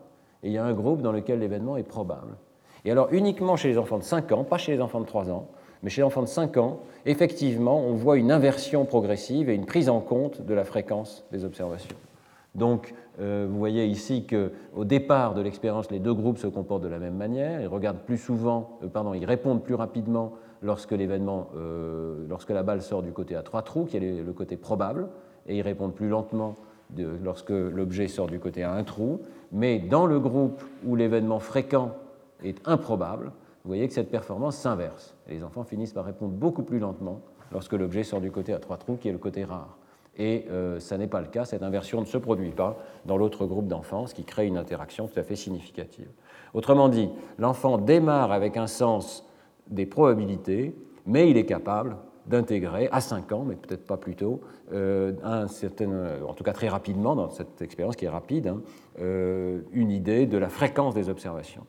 [0.43, 2.35] et il y a un groupe dans lequel l'événement est probable.
[2.85, 5.31] Et alors uniquement chez les enfants de 5 ans, pas chez les enfants de 3
[5.31, 5.47] ans,
[5.83, 9.89] mais chez l'enfant de 5 ans, effectivement, on voit une inversion progressive et une prise
[9.89, 11.95] en compte de la fréquence des observations.
[12.55, 16.87] Donc, euh, vous voyez ici qu'au départ de l'expérience, les deux groupes se comportent de
[16.87, 17.61] la même manière.
[17.61, 22.63] Ils regardent plus souvent, euh, pardon, ils répondent plus rapidement lorsque l'événement, euh, lorsque la
[22.63, 25.09] balle sort du côté à trois trous, qui est le côté probable,
[25.45, 26.55] et ils répondent plus lentement
[27.23, 29.21] lorsque l'objet sort du côté à un trou.
[29.51, 31.91] Mais dans le groupe où l'événement fréquent
[32.43, 33.31] est improbable,
[33.63, 35.15] vous voyez que cette performance s'inverse.
[35.27, 37.21] Les enfants finissent par répondre beaucoup plus lentement
[37.51, 39.77] lorsque l'objet sort du côté à trois trous, qui est le côté rare.
[40.17, 43.45] Et euh, ça n'est pas le cas, cette inversion ne se produit pas dans l'autre
[43.45, 46.07] groupe d'enfants, ce qui crée une interaction tout à fait significative.
[46.53, 49.27] Autrement dit, l'enfant démarre avec un sens
[49.67, 54.41] des probabilités, mais il est capable d'intégrer à 5 ans, mais peut-être pas plus tôt,
[54.71, 55.11] euh,
[55.47, 55.89] certain,
[56.27, 58.61] en tout cas très rapidement, dans cette expérience qui est rapide, hein,
[58.99, 61.65] euh, une idée de la fréquence des observations.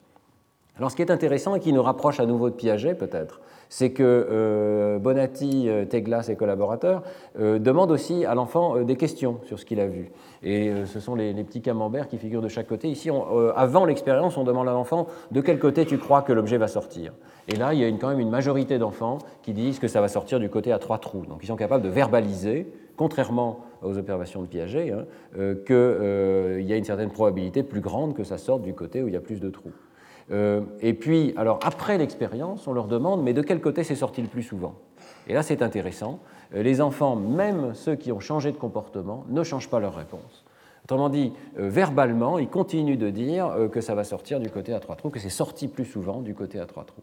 [0.77, 3.91] Alors ce qui est intéressant et qui nous rapproche à nouveau de Piaget peut-être, c'est
[3.91, 7.03] que euh, Bonatti, euh, Teglas et collaborateurs
[7.39, 10.11] euh, demandent aussi à l'enfant des questions sur ce qu'il a vu.
[10.43, 12.87] Et ce sont les, petits camemberts qui figurent de chaque côté.
[12.87, 13.09] Ici,
[13.55, 17.13] avant l'expérience, on demande à l'enfant de quel côté tu crois que l'objet va sortir?
[17.47, 20.07] Et là, il y a quand même une majorité d'enfants qui disent que ça va
[20.07, 21.25] sortir du côté à trois trous.
[21.25, 25.05] Donc ils sont capables de verbaliser, contrairement aux observations de Piaget, hein,
[25.65, 29.13] qu'il y a une certaine probabilité plus grande que ça sorte du côté où il
[29.13, 29.73] y a plus de trous.
[30.31, 34.21] Euh, et puis, alors après l'expérience, on leur demande, mais de quel côté c'est sorti
[34.21, 34.75] le plus souvent?
[35.27, 36.19] Et là, c'est intéressant.
[36.55, 40.45] Euh, les enfants, même ceux qui ont changé de comportement, ne changent pas leur réponse.
[40.83, 44.79] Autrement dit, euh, verbalement, ils continuent de dire que ça va sortir du côté à
[44.79, 47.01] trois trous, que c'est sorti plus souvent du côté à trois trous.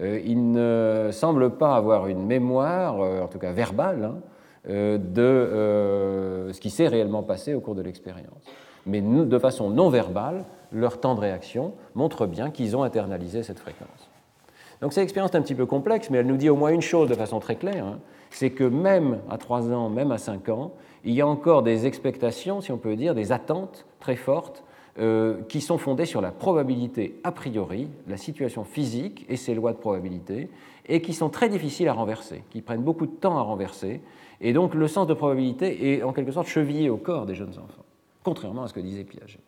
[0.00, 6.70] ils ne semblent pas avoir une mémoire, en tout cas verbale, hein, de ce qui
[6.70, 8.44] s'est réellement passé au cours de l'expérience.
[8.86, 13.58] Mais de façon non verbale, leur temps de réaction montre bien qu'ils ont internalisé cette
[13.58, 14.10] fréquence.
[14.80, 16.82] Donc cette expérience est un petit peu complexe, mais elle nous dit au moins une
[16.82, 17.98] chose de façon très claire, hein.
[18.30, 20.72] c'est que même à 3 ans, même à 5 ans,
[21.04, 24.64] il y a encore des expectations, si on peut dire, des attentes très fortes
[24.98, 29.72] euh, qui sont fondées sur la probabilité a priori, la situation physique et ses lois
[29.72, 30.50] de probabilité,
[30.86, 34.02] et qui sont très difficiles à renverser, qui prennent beaucoup de temps à renverser.
[34.40, 37.58] Et donc le sens de probabilité est en quelque sorte chevillé au corps des jeunes
[37.58, 37.84] enfants,
[38.24, 39.38] contrairement à ce que disait Piaget.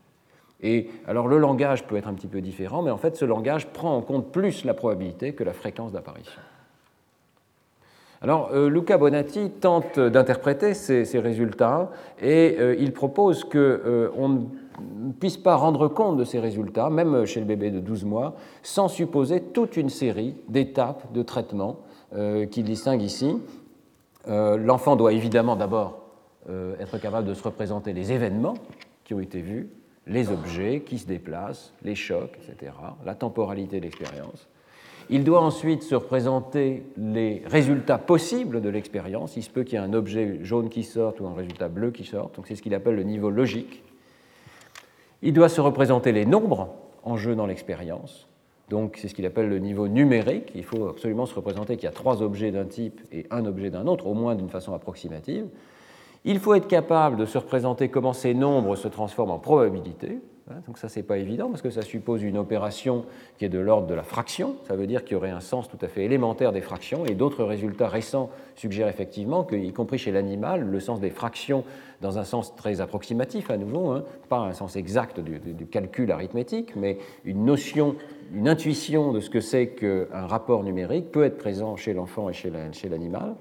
[0.62, 3.66] Et alors le langage peut être un petit peu différent, mais en fait ce langage
[3.66, 6.40] prend en compte plus la probabilité que la fréquence d'apparition.
[8.22, 14.10] Alors euh, Luca Bonatti tente d'interpréter ces, résultats et euh, il propose qu'on euh,
[14.80, 18.34] ne puisse pas rendre compte de ces résultats, même chez le bébé de 12 mois,
[18.62, 21.80] sans supposer toute une série d'étapes de traitement
[22.50, 23.36] qu'il distingue ici.
[24.26, 26.05] L'enfant doit évidemment d'abord
[26.48, 28.54] être capable de se représenter les événements
[29.04, 29.68] qui ont été vus,
[30.06, 32.72] les objets qui se déplacent, les chocs, etc.,
[33.04, 34.48] la temporalité de l'expérience.
[35.08, 39.36] Il doit ensuite se représenter les résultats possibles de l'expérience.
[39.36, 41.92] Il se peut qu'il y ait un objet jaune qui sorte ou un résultat bleu
[41.92, 42.34] qui sorte.
[42.36, 43.84] Donc c'est ce qu'il appelle le niveau logique.
[45.22, 48.28] Il doit se représenter les nombres en jeu dans l'expérience.
[48.68, 50.50] Donc c'est ce qu'il appelle le niveau numérique.
[50.56, 53.70] Il faut absolument se représenter qu'il y a trois objets d'un type et un objet
[53.70, 55.46] d'un autre, au moins d'une façon approximative.
[56.24, 60.20] Il faut être capable de se représenter comment ces nombres se transforment en probabilités.
[60.48, 63.04] Hein, donc ça, c'est pas évident parce que ça suppose une opération
[63.36, 64.56] qui est de l'ordre de la fraction.
[64.68, 67.14] Ça veut dire qu'il y aurait un sens tout à fait élémentaire des fractions et
[67.14, 71.64] d'autres résultats récents suggèrent effectivement qu'y compris chez l'animal, le sens des fractions
[72.00, 76.76] dans un sens très approximatif à nouveau, hein, pas un sens exact du, calcul arithmétique,
[76.76, 77.96] mais une notion,
[78.32, 82.32] une intuition de ce que c'est qu'un rapport numérique peut être présent chez l'enfant et
[82.32, 82.50] chez
[82.88, 83.34] l'animal,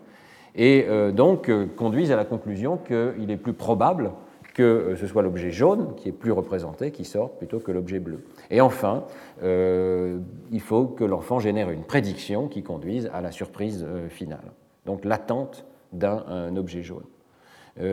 [0.55, 4.11] et euh, donc euh, conduisent à la conclusion qu'il est plus probable
[4.53, 7.99] que euh, ce soit l'objet jaune qui est plus représenté qui sorte plutôt que l'objet
[7.99, 8.23] bleu.
[8.49, 9.03] Et enfin,
[9.41, 14.51] il faut que l'enfant génère une prédiction qui conduise à la surprise finale,
[14.85, 17.03] donc l'attente d'un objet jaune.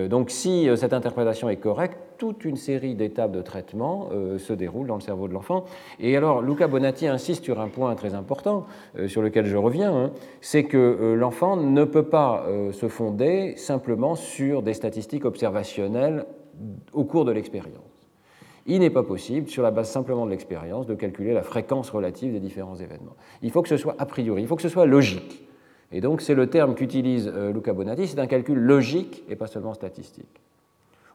[0.08, 4.94] donc si cette interprétation est correcte, toute une série d'étapes de traitement se déroulent dans
[4.94, 5.64] le cerveau de l'enfant.
[5.98, 8.64] Et alors, Luca Bonatti insiste sur un point très important,
[9.08, 14.62] sur lequel je reviens, hein, c'est que l'enfant ne peut pas se fonder simplement sur
[14.62, 16.26] des statistiques observationnelles
[16.92, 17.82] au cours de l'expérience.
[18.66, 22.32] Il n'est pas possible, sur la base simplement de l'expérience, de calculer la fréquence relative
[22.32, 23.16] des différents événements.
[23.42, 25.44] Il faut que ce soit a priori, il faut que ce soit logique.
[25.90, 29.48] Et donc c'est le terme qu'utilise euh, Luca Bonatti, c'est un calcul logique et pas
[29.48, 30.40] seulement statistique.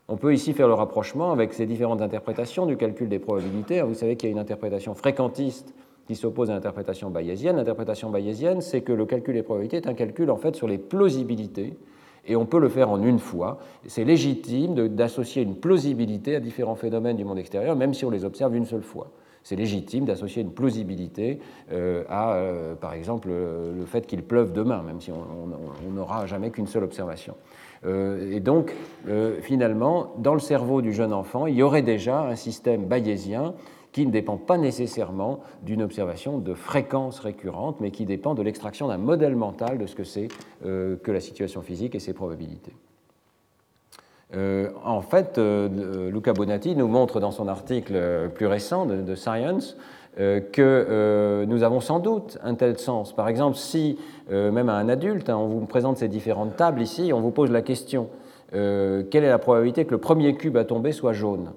[0.10, 3.82] On peut ici faire le rapprochement avec ces différentes interprétations du calcul des probabilités.
[3.82, 5.74] Vous savez qu'il y a une interprétation fréquentiste
[6.08, 7.58] qui s'oppose à l'interprétation bayésienne.
[7.58, 10.78] L'interprétation bayésienne, c'est que le calcul des probabilités est un calcul en fait sur les
[10.78, 11.78] plausibilités
[12.26, 13.60] et on peut le faire en une fois.
[13.86, 18.24] C'est légitime d'associer une plausibilité à différents phénomènes du monde extérieur, même si on les
[18.24, 19.12] observe une seule fois.
[19.44, 21.40] C'est légitime d'associer une plausibilité
[21.74, 26.50] euh, à, euh, par exemple, le fait qu'il pleuve demain, même si on n'aura jamais
[26.50, 27.36] qu'une seule observation.
[27.86, 28.74] Euh, et donc,
[29.42, 33.54] finalement, dans le cerveau du jeune enfant, il y aurait déjà un système bayésien
[33.98, 38.88] qui ne dépend pas nécessairement d'une observation de fréquence récurrente, mais qui dépend de l'extraction
[38.90, 40.28] d'un modèle mental de ce que c'est
[40.68, 42.74] euh, que la situation physique et ses probabilités.
[44.36, 49.78] Euh, en fait, euh, Luca Bonatti nous montre dans son article plus récent de, Science
[50.18, 53.14] que nous avons sans doute un tel sens.
[53.14, 54.00] Par exemple, si,
[54.30, 57.52] même à un adulte, hein, on vous présente ces différentes tables ici, on vous pose
[57.52, 58.10] la question
[58.52, 61.52] quelle est la probabilité que le premier cube à tomber soit jaune?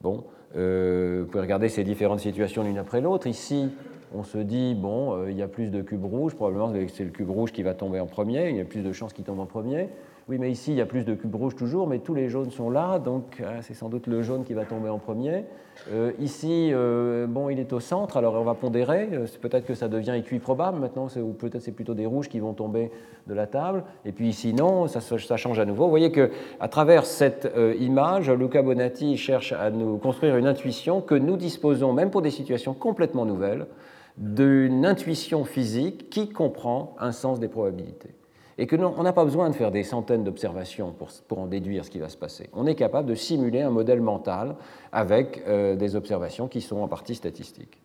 [0.00, 0.24] Bon,
[0.56, 3.26] euh, vous pouvez regarder ces différentes situations l'une après l'autre.
[3.26, 3.68] Ici,
[4.14, 7.10] on se dit, bon, euh, il y a plus de cubes rouges, probablement c'est le
[7.10, 9.40] cube rouge qui va tomber en premier, il y a plus de chances qu'il tombe
[9.40, 9.88] en premier.
[10.28, 12.50] Oui, mais ici, il y a plus de cubes rouges toujours, mais tous les jaunes
[12.50, 15.44] sont là, donc euh, c'est sans doute le jaune qui va tomber en premier.
[15.92, 19.08] Euh, ici, euh, bon, il est au centre, alors on va pondérer.
[19.40, 22.90] Peut-être que ça devient équiprobable maintenant, ou peut-être c'est plutôt des rouges qui vont tomber
[23.28, 23.84] de la table.
[24.04, 25.84] Et puis ici, non, ça, change à nouveau.
[25.84, 31.02] Vous voyez que à travers cette image, Luca Bonatti cherche à nous construire une intuition
[31.02, 33.66] que nous disposons, même pour des situations complètement nouvelles,
[34.16, 38.15] d'une intuition physique qui comprend un sens des probabilités
[38.58, 40.94] et qu'on n'a pas besoin de faire des centaines d'observations
[41.28, 42.48] pour, en déduire ce qui va se passer.
[42.54, 44.56] On est capable de simuler un modèle mental
[44.92, 47.78] avec euh, des observations qui sont en partie statistiques.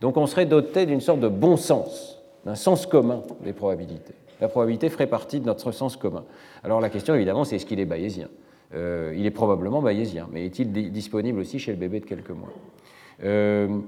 [0.00, 4.14] Donc on serait doté d'une sorte de bon sens, d'un sens commun des probabilités.
[4.40, 6.24] La probabilité ferait partie de notre sens commun.
[6.64, 8.28] Alors la question évidemment c'est est-ce qu'il est bayésien?
[8.74, 12.48] Euh, Il est probablement bayésien, mais est-il disponible aussi chez le bébé de quelques mois?
[13.22, 13.80] Euh,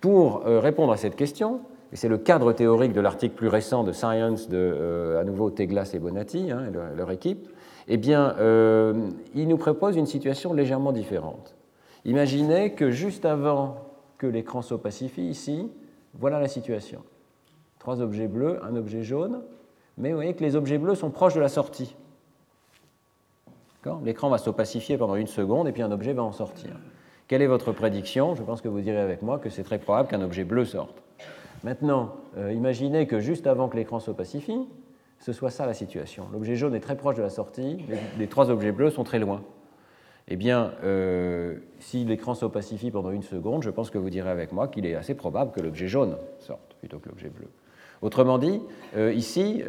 [0.00, 1.60] Pour répondre à cette question,
[1.92, 5.50] et c'est le cadre théorique de l'article plus récent de Science de, euh, à nouveau,
[5.50, 7.48] Teglas et Bonatti, hein, leur, équipe,
[7.86, 11.54] eh bien, euh, il nous propose une situation légèrement différente.
[12.04, 13.76] Imaginez que juste avant
[14.16, 15.70] que l'écran s'opacifie, ici,
[16.14, 17.02] voilà la situation.
[17.78, 19.42] Trois objets bleus, un objet jaune,
[19.98, 21.94] mais vous voyez que les objets bleus sont proches de la sortie.
[24.04, 26.70] L'écran va s'opacifier pendant une seconde et puis un objet va en sortir.
[27.26, 28.34] Quelle est votre prédiction?
[28.34, 31.02] Je pense que vous direz avec moi que c'est très probable qu'un objet bleu sorte.
[31.64, 34.66] Maintenant, euh, imaginez que juste avant que l'écran s'opacifie,
[35.20, 36.26] ce soit ça la situation.
[36.32, 37.78] L'objet jaune est très proche de la sortie,
[38.18, 39.42] les, trois objets bleus sont très loin.
[40.28, 44.52] Eh bien, euh, si l'écran s'opacifie pendant une seconde, je pense que vous direz avec
[44.52, 47.46] moi qu'il est assez probable que l'objet jaune sorte plutôt que l'objet bleu.
[48.00, 48.60] Autrement dit,
[48.96, 49.62] euh, ici,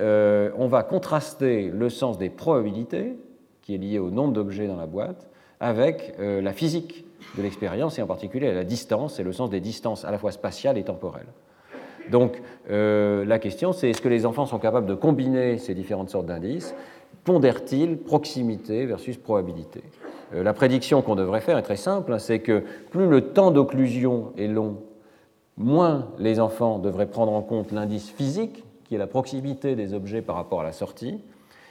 [0.57, 3.15] on va contraster le sens des probabilités,
[3.61, 5.27] qui est lié au nombre d'objets dans la boîte,
[5.59, 7.05] avec la physique
[7.37, 10.31] de l'expérience et en particulier la distance et le sens des distances à la fois
[10.31, 11.27] spatiales et temporelles.
[12.11, 16.09] Donc euh, la question, c'est est-ce que les enfants sont capables de combiner ces différentes
[16.09, 16.75] sortes d'indices?
[17.23, 19.83] Pondèrent-ils proximité versus probabilité?
[20.33, 23.51] Euh, La prédiction qu'on devrait faire est très simple, hein, c'est que plus le temps
[23.51, 24.77] d'occlusion est long,
[25.57, 30.21] moins les enfants devraient prendre en compte l'indice physique, qui est la proximité des objets
[30.21, 31.21] par rapport à la sortie,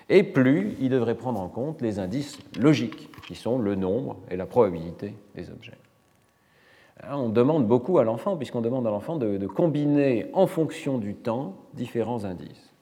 [0.09, 4.37] Et plus il devrait prendre en compte les indices logiques, qui sont le nombre et
[4.37, 5.79] la probabilité des objets.
[7.11, 11.57] On demande beaucoup à l'enfant, puisqu'on demande à l'enfant de, combiner en fonction du temps
[11.75, 12.73] différents indices.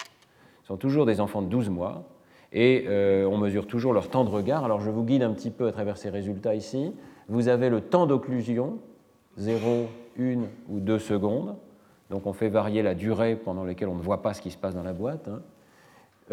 [0.62, 2.04] Ce sont toujours des enfants de 12 mois,
[2.52, 4.64] et euh, on mesure toujours leur temps de regard.
[4.64, 6.92] Alors je vous guide un petit peu à travers ces résultats ici.
[7.28, 8.78] Vous avez le temps d'occlusion,
[9.37, 9.87] 0,
[10.18, 11.56] 1 ou 2 secondes.
[12.11, 14.59] Donc on fait varier la durée pendant laquelle on ne voit pas ce qui se
[14.59, 15.28] passe dans la boîte.
[15.28, 15.40] Hein.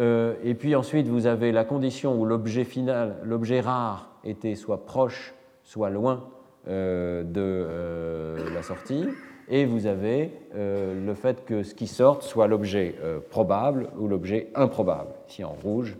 [0.00, 4.84] Euh, et puis ensuite, vous avez la condition où l'objet final, l'objet rare, était soit
[4.84, 6.28] proche, soit loin
[6.68, 9.06] de la sortie.
[9.48, 12.94] Et vous avez le fait que ce qui sorte soit l'objet
[13.30, 15.10] probable ou l'objet improbable.
[15.28, 15.96] Ici en rouge,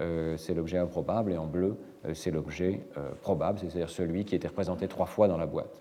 [0.00, 1.76] euh, c'est l'objet improbable, et en bleu,
[2.06, 5.80] euh, c'est l'objet euh, probable, c'est-à-dire celui qui était représenté trois fois dans la boîte.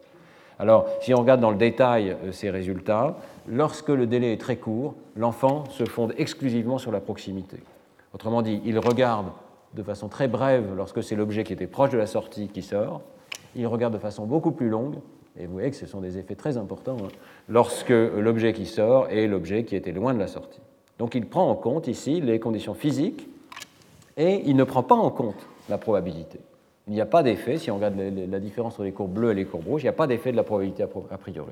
[0.60, 4.96] Alors, si on regarde dans le détail ces résultats, lorsque le délai est très court,
[5.16, 7.58] l'enfant se fonde exclusivement sur la proximité.
[8.14, 9.28] Autrement dit, il regarde
[9.76, 13.02] de façon très brève lorsque c'est l'objet qui était proche de la sortie qui sort,
[13.58, 14.96] il regarde de façon beaucoup plus longue,
[15.40, 17.10] et vous voyez que ce sont des effets très importants, hein,
[17.50, 20.62] lorsque l'objet qui sort est l'objet qui était loin de la sortie.
[20.98, 23.28] Donc il prend en compte ici les conditions physiques
[24.16, 26.40] et il ne prend pas en compte la probabilité.
[26.88, 29.36] Il n'y a pas d'effet, si on regarde la différence entre les courbes bleues et
[29.36, 31.52] les courbes rouges, il n'y a pas d'effet de la probabilité a priori.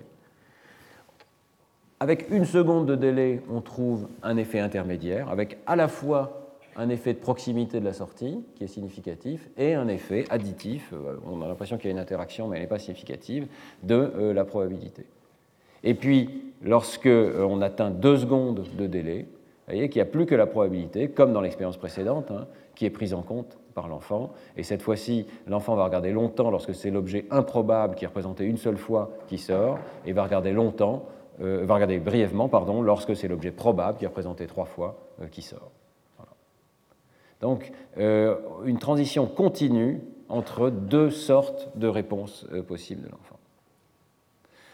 [1.99, 6.44] Avec une seconde de délai, on trouve un effet intermédiaire, avec à la fois
[6.75, 11.17] un effet de proximité de la sortie, qui est significatif, et un effet additif, euh,
[11.25, 13.47] on a l'impression qu'il y a une interaction, mais elle n'est pas significative,
[13.83, 15.05] de euh, la probabilité.
[15.83, 20.11] Et puis, lorsque euh, on atteint deux secondes de délai, vous voyez qu'il n'y a
[20.11, 23.87] plus que la probabilité, comme dans l'expérience précédente, hein, qui est prise en compte par
[23.87, 24.33] l'enfant.
[24.57, 28.57] Et cette fois-ci, l'enfant va regarder longtemps lorsque c'est l'objet improbable qui est représenté une
[28.57, 31.05] seule fois qui sort, et va regarder longtemps,
[31.39, 34.97] va regarder brièvement, pardon, lorsque c'est l'objet probable qui est représenté trois fois
[35.31, 35.71] qui sort.
[37.45, 43.37] Donc, euh, une transition continue entre deux sortes de réponses possibles de l'enfant.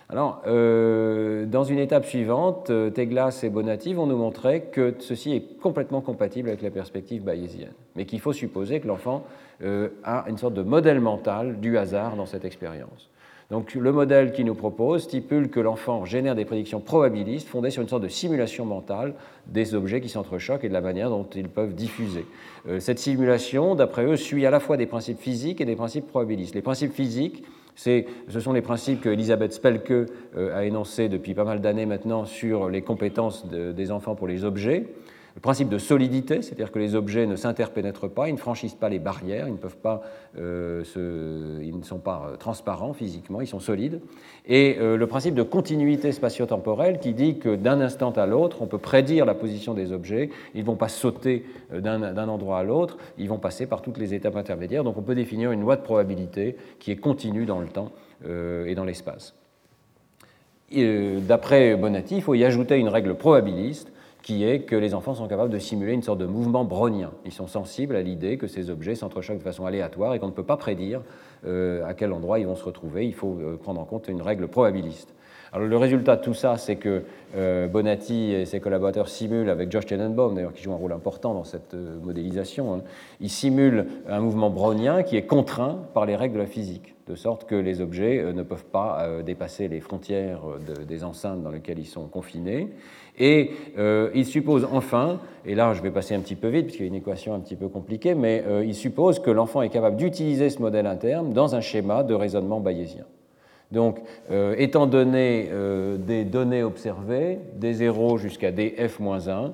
[0.07, 5.33] Alors, euh, dans une étape suivante, euh, Teglas et Bonatti vont nous montrer que ceci
[5.33, 9.25] est complètement compatible avec la perspective bayésienne, mais qu'il faut supposer que l'enfant
[9.63, 13.09] euh, a une sorte de modèle mental du hasard dans cette expérience.
[13.51, 17.83] Donc, le modèle qu'il nous propose stipule que l'enfant génère des prédictions probabilistes fondées sur
[17.83, 19.13] une sorte de simulation mentale
[19.45, 22.25] des objets qui s'entrechoquent et de la manière dont ils peuvent diffuser.
[22.79, 26.55] cette simulation, d'après eux, suit à la fois des principes physiques et des principes probabilistes.
[26.55, 27.43] Les principes physiques
[27.75, 30.05] ce sont les principes que Elisabeth Spelke euh,
[30.55, 34.87] a énoncés depuis pas mal d'années maintenant sur les compétences des enfants pour les objets
[35.35, 38.89] le principe de solidité, c'est-à-dire que les objets ne s'interpénètrent pas, ils ne franchissent pas
[38.89, 40.03] les barrières, ils ne, peuvent pas,
[40.37, 40.83] euh,
[41.63, 44.01] ils ne sont pas euh, transparents physiquement, ils sont solides,
[44.45, 48.67] et euh, le principe de continuité spatio-temporelle qui dit que d'un instant à l'autre, on
[48.67, 52.97] peut prédire la position des objets, ils ne vont pas sauter d'un endroit à l'autre,
[53.17, 55.81] ils vont passer par toutes les étapes intermédiaires, donc on peut définir une loi de
[55.81, 57.91] probabilité qui est continue dans le temps
[58.25, 59.33] et dans l'espace.
[60.71, 63.90] D'après Bonatti, il faut y ajouter une règle probabiliste
[64.21, 67.11] qui est que les enfants sont capables de simuler une sorte de mouvement brownien.
[67.25, 70.31] Ils sont sensibles à l'idée que ces objets s'entrechoquent de façon aléatoire et qu'on ne
[70.31, 71.01] peut pas prédire
[71.45, 73.07] euh, à quel endroit ils vont se retrouver.
[73.07, 75.13] Il faut euh, prendre en compte une règle probabiliste.
[75.53, 77.03] Alors, le résultat de tout ça, c'est que
[77.35, 81.33] euh, Bonatti et ses collaborateurs simulent, avec Josh Tenenbaum d'ailleurs, qui joue un rôle important
[81.33, 82.81] dans cette modélisation, hein,
[83.19, 87.15] ils simulent un mouvement brownien qui est contraint par les règles de la physique, de
[87.15, 90.41] sorte que les objets ne peuvent pas dépasser les frontières
[90.87, 92.69] des enceintes dans lesquelles ils sont confinés.
[93.19, 96.83] Et euh, il suppose enfin, et là je vais passer un petit peu vite puisqu'il
[96.83, 99.69] y a une équation un petit peu compliquée, mais euh, il suppose que l'enfant est
[99.69, 103.05] capable d'utiliser ce modèle interne dans un schéma de raisonnement bayésien.
[103.71, 103.99] Donc,
[104.31, 105.49] euh, étant donné
[105.97, 109.53] des données observées, des 0 jusqu'à des f-1,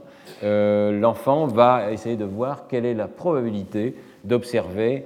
[0.99, 3.93] l'enfant va essayer de voir quelle est la probabilité
[4.23, 5.03] d'observer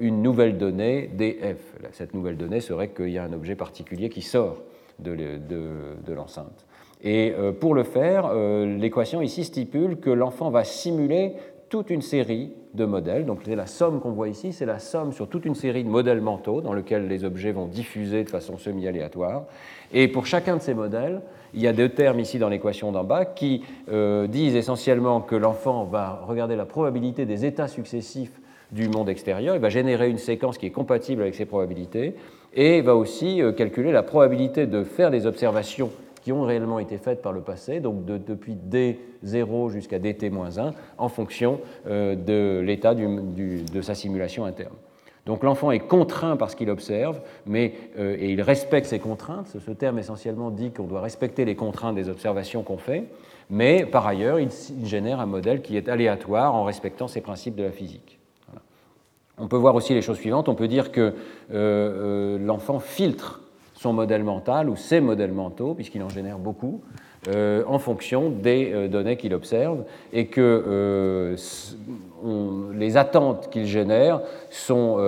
[0.00, 1.78] une nouvelle donnée des f.
[1.92, 4.62] Cette nouvelle donnée serait qu'il y a un objet particulier qui sort
[4.98, 6.65] de l'enceinte.
[7.02, 11.34] Et euh, pour le faire, euh, l'équation ici stipule que l'enfant va simuler
[11.68, 13.26] toute une série de modèles.
[13.26, 15.88] Donc c'est la somme qu'on voit ici, c'est la somme sur toute une série de
[15.88, 19.44] modèles mentaux dans lesquels les objets vont diffuser de façon semi-aléatoire.
[19.92, 21.20] Et pour chacun de ces modèles,
[21.54, 25.34] il y a deux termes ici dans l'équation d'en bas qui euh, disent essentiellement que
[25.34, 28.40] l'enfant va regarder la probabilité des états successifs
[28.72, 32.16] du monde extérieur, il va générer une séquence qui est compatible avec ces probabilités
[32.52, 35.92] et va aussi calculer la probabilité de faire des observations
[36.26, 41.60] qui ont réellement été faites par le passé, donc depuis D0 jusqu'à DT-1, en fonction
[41.86, 44.74] euh, de l'état de sa simulation interne.
[45.24, 49.56] Donc l'enfant est contraint par ce qu'il observe, mais, euh, et il respecte ses contraintes.
[49.64, 53.04] Ce terme essentiellement dit qu'on doit respecter les contraintes des observations qu'on fait,
[53.48, 54.50] mais par ailleurs, il,
[54.82, 58.18] génère un modèle qui est aléatoire en respectant ces principes de la physique.
[59.38, 60.48] On peut voir aussi les choses suivantes.
[60.48, 61.14] On peut dire que
[61.52, 63.42] euh, l'enfant filtre
[63.86, 66.80] son modèle mental ou ses modèles mentaux, puisqu'il en génère beaucoup,
[67.28, 71.36] euh, en fonction des euh, données qu'il observe et que euh,
[72.74, 74.98] les attentes qu'il génère sont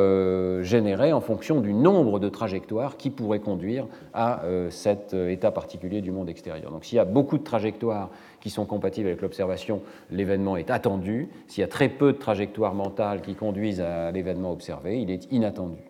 [0.62, 6.12] générées en fonction du nombre de trajectoires qui pourraient conduire à cet état particulier du
[6.12, 6.70] monde extérieur.
[6.70, 8.10] Donc s'il y a beaucoup de trajectoires
[8.40, 11.28] qui sont compatibles avec l'observation, l'événement est attendu.
[11.48, 15.26] S'il y a très peu de trajectoires mentales qui conduisent à l'événement observé, il est
[15.32, 15.88] inattendu.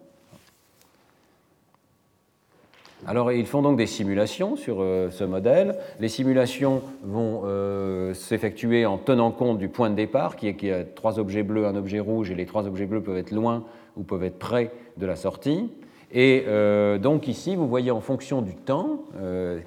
[3.06, 5.76] Alors, ils font donc des simulations sur euh, ce modèle.
[6.00, 10.68] Les simulations vont euh, s'effectuer en tenant compte du point de départ, qui est qu'il
[10.70, 13.30] y a trois objets bleus, un objet rouge, et les trois objets bleus peuvent être
[13.30, 13.64] loin
[13.96, 15.70] ou peuvent être près de la sortie.
[16.10, 19.04] Et euh, donc ici, vous voyez en fonction du temps,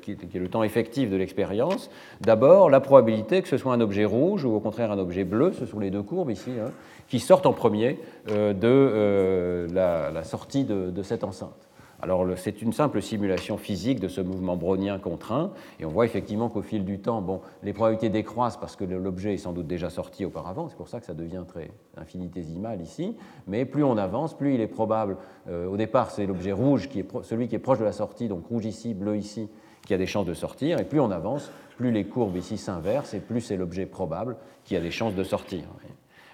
[0.02, 4.06] qui, est, le temps effectif de l'expérience, d'abord la probabilité que ce soit un objet
[4.06, 6.72] rouge ou au contraire un objet bleu, ce sont les deux courbes ici, hein,
[7.08, 11.71] qui sortent en premier de la, sortie de cette enceinte.
[12.02, 16.50] Alors c'est une simple simulation physique de ce mouvement brownien contraint, et on voit effectivement
[16.50, 19.90] qu'au fil du temps, bon, les probabilités décroissent parce que l'objet est sans doute déjà
[19.90, 23.16] sorti auparavant, c'est pour ça que ça devient très infinitésimal ici,
[23.48, 27.02] mais plus on avance, plus il est probable, euh, au départ c'est l'objet rouge, qui
[27.02, 29.48] est celui qui est proche de la sortie, donc rouge ici, bleu ici,
[29.86, 33.14] qui a des chances de sortir, et plus on avance, plus les courbes ici s'inversent,
[33.14, 35.66] et plus c'est l'objet probable qui a des chances de sortir.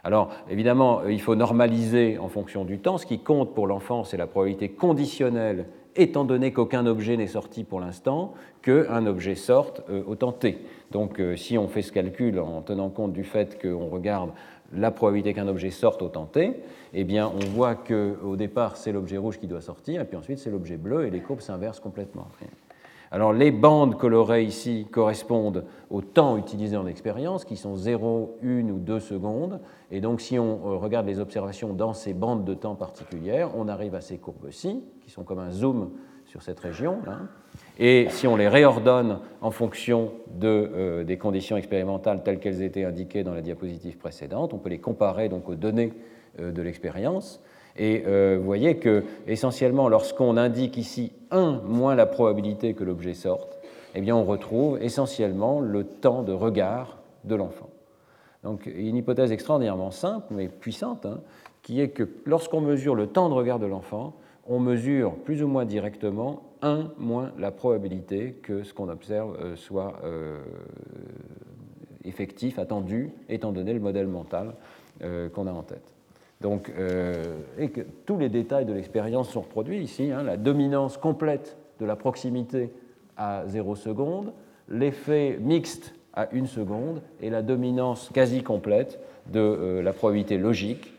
[0.07, 2.97] Alors, évidemment, euh, il faut normaliser en fonction du temps.
[2.97, 5.65] Ce qui compte pour l'enfant, c'est la probabilité conditionnelle,
[5.97, 10.59] étant donné qu'aucun objet n'est sorti pour l'instant, qu'un objet sorte euh, au temps t.
[10.91, 14.29] Donc, euh, si on fait ce calcul en tenant compte du fait qu'on regarde
[14.71, 16.53] la probabilité qu'un objet sorte au t,
[16.93, 20.39] eh bien, on voit qu'au départ, c'est l'objet rouge qui doit sortir, et puis ensuite,
[20.39, 22.27] c'est l'objet bleu, et les courbes s'inversent complètement.
[23.11, 28.69] Alors les bandes colorées ici correspondent au temps utilisé en expérience, qui sont 0, 1
[28.69, 29.59] ou 2 secondes.
[29.91, 33.67] Et donc si on euh, regarde les observations dans ces bandes de temps particulières, on
[33.67, 35.91] arrive à ces courbes-ci, qui sont comme un zoom
[36.25, 36.99] sur cette région.
[37.79, 40.11] Et si on les réordonne en fonction
[40.43, 44.79] euh, des conditions expérimentales telles qu'elles étaient indiquées dans la diapositive précédente, on peut les
[44.79, 45.93] comparer donc aux données
[46.39, 47.41] euh, de l'expérience.
[47.77, 48.03] Et
[48.37, 53.57] vous voyez que, essentiellement, lorsqu'on indique ici 1 moins la probabilité que l'objet sorte,
[53.93, 57.69] eh bien, on retrouve essentiellement le temps de regard de l'enfant.
[58.43, 61.19] Donc, une hypothèse extraordinairement simple, mais puissante, hein,
[61.61, 64.13] qui est que lorsqu'on mesure le temps de regard de l'enfant,
[64.45, 69.55] on mesure plus ou moins directement 1 moins la probabilité que ce qu'on observe euh,
[69.55, 70.37] soit euh,
[72.05, 74.55] effectif, attendu, étant donné le modèle mental
[75.03, 75.96] euh, qu'on a en tête.
[76.41, 76.71] Donc,
[77.57, 81.85] et que tous les détails de l'expérience sont reproduits ici, hein, la dominance complète de
[81.85, 82.71] la proximité
[83.17, 84.33] à 0 seconde,
[84.69, 88.99] l'effet mixte à 1 seconde et la dominance quasi complète
[89.31, 90.93] de euh, la probabilité logique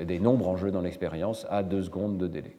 [0.00, 2.56] des nombres en jeu dans l'expérience à 2 secondes de délai.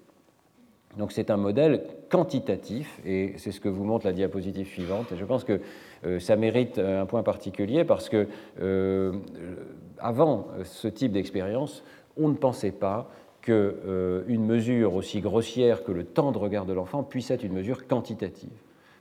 [0.97, 5.13] Donc c'est un modèle quantitatif et c'est ce que vous montre la diapositive suivante.
[5.13, 5.61] Et je pense que
[6.05, 8.27] euh, ça mérite un point particulier parce que
[8.61, 9.13] euh,
[9.99, 11.81] avant ce type d'expérience,
[12.17, 13.09] on ne pensait pas
[13.41, 17.87] qu'une mesure aussi grossière que le temps de regard de l'enfant puisse être une mesure
[17.87, 18.49] quantitative.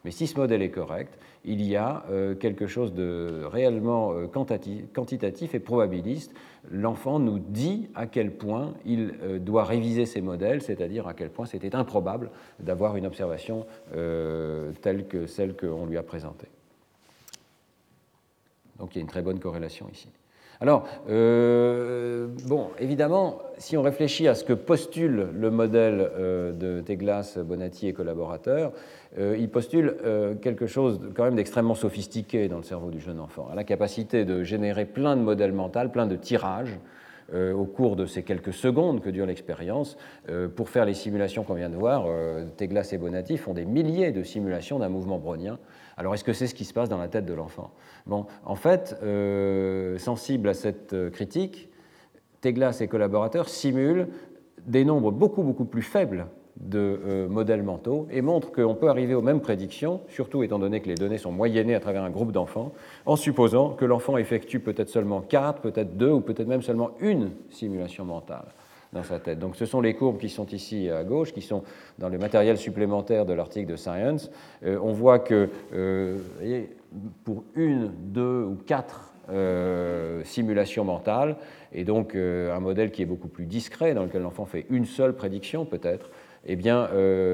[0.04, 4.26] Mais si ce modèle est correct, il y a euh, quelque chose de réellement euh,
[4.26, 6.34] quantitatif et probabiliste.
[6.70, 11.30] L'enfant nous dit à quel point il euh, doit réviser ses modèles, c'est-à-dire à quel
[11.30, 12.30] point c'était improbable
[12.61, 16.48] d'avoir une observation telle que celle qu'on lui a présentée.
[18.78, 20.08] Donc il y a une très bonne corrélation ici.
[20.61, 27.88] Alors, bon, évidemment, si on réfléchit à ce que postule le modèle de Teglas, Bonatti
[27.88, 28.72] et collaborateurs,
[29.18, 33.18] euh, il postule euh, quelque chose quand même d'extrêmement sophistiqué dans le cerveau du jeune
[33.18, 36.78] enfant, la capacité de générer plein de modèles mentaux, plein de tirages
[37.34, 39.96] euh, au cours de ces quelques secondes que dure l'expérience
[40.54, 42.06] pour faire les simulations qu'on vient de voir.
[42.56, 45.58] Teglas et Bonatti font des milliers de simulations d'un mouvement brownien.
[46.01, 47.72] Alors est-ce que c'est ce qui se passe dans la tête de l'enfant?
[48.07, 48.96] Bon, en fait,
[49.98, 51.68] sensible à cette critique,
[52.40, 54.09] Teglas et collaborateurs simulent
[54.66, 56.26] des nombres beaucoup beaucoup plus faibles
[56.57, 60.80] de euh, modèles mentaux et montre qu'on peut arriver aux mêmes prédictions, surtout étant donné
[60.80, 62.72] que les données sont moyennées à travers un groupe d'enfants,
[63.07, 67.30] en supposant que l'enfant effectue peut-être seulement 4, peut-être 2 ou peut-être même seulement une
[67.51, 68.46] simulation mentale
[68.93, 69.38] dans sa tête.
[69.38, 71.62] Donc ce sont les courbes qui sont ici à gauche, qui sont
[71.99, 74.30] dans le matériel supplémentaire de l'article de Science.
[74.64, 76.18] Euh, on voit que euh,
[77.24, 79.07] pour une, deux ou quatre
[80.24, 81.36] simulation mentale,
[81.72, 85.12] et donc un modèle qui est beaucoup plus discret, dans lequel l'enfant fait une seule
[85.12, 86.11] prédiction peut-être,
[86.47, 86.88] eh bien,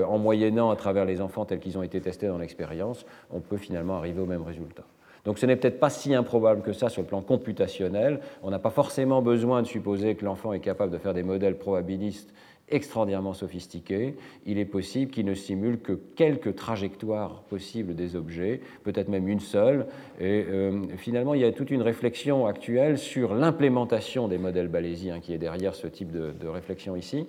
[0.07, 3.57] en moyennant à travers les enfants tels qu'ils ont été testés dans l'expérience, on peut
[3.57, 4.85] finalement arriver au même résultat.
[5.27, 8.21] Donc ce n'est peut-être pas si improbable que ça sur le plan computationnel.
[8.43, 11.59] On n'a pas forcément besoin de supposer que l'enfant est capable de faire des modèles
[11.59, 12.33] probabilistes
[12.69, 14.17] extraordinairement sophistiqués.
[14.45, 19.41] Il est possible qu'il ne simule que quelques trajectoires possibles des objets, peut-être même une
[19.41, 19.87] seule.
[20.21, 25.21] Et euh, finalement, il y a toute une réflexion actuelle sur l'implémentation des modèles balésiens
[25.21, 27.27] qui est derrière ce type de, réflexion ici.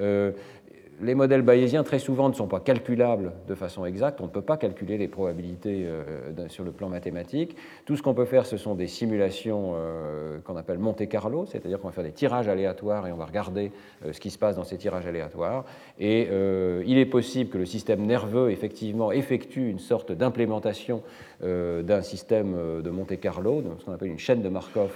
[0.00, 0.32] Euh,
[1.00, 4.20] les modèles bayésiens, très souvent, ne sont pas calculables de façon exacte.
[4.20, 7.56] On ne peut pas calculer les probabilités euh, sur le plan mathématique.
[7.84, 11.80] Tout ce qu'on peut faire, ce sont des simulations euh, qu'on appelle Monte Carlo, c'est-à-dire
[11.80, 13.70] qu'on va faire des tirages aléatoires et on va regarder
[14.04, 15.64] euh, ce qui se passe dans ces tirages aléatoires.
[16.00, 16.28] Et
[16.86, 21.02] il est possible que le système nerveux, effectivement, effectue une sorte d'implémentation
[21.40, 24.90] d'un système de Monte Carlo, ce qu'on appelle une chaîne de Markov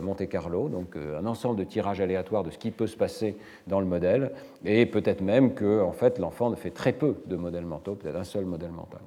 [0.00, 3.36] Monte Carlo, donc euh, un ensemble de tirages aléatoires de ce qui peut se passer
[3.66, 4.32] dans le modèle,
[4.64, 8.16] et peut-être même que en fait, l'enfant ne fait très peu de modèles mentaux, peut-être
[8.16, 9.00] un seul modèle mental.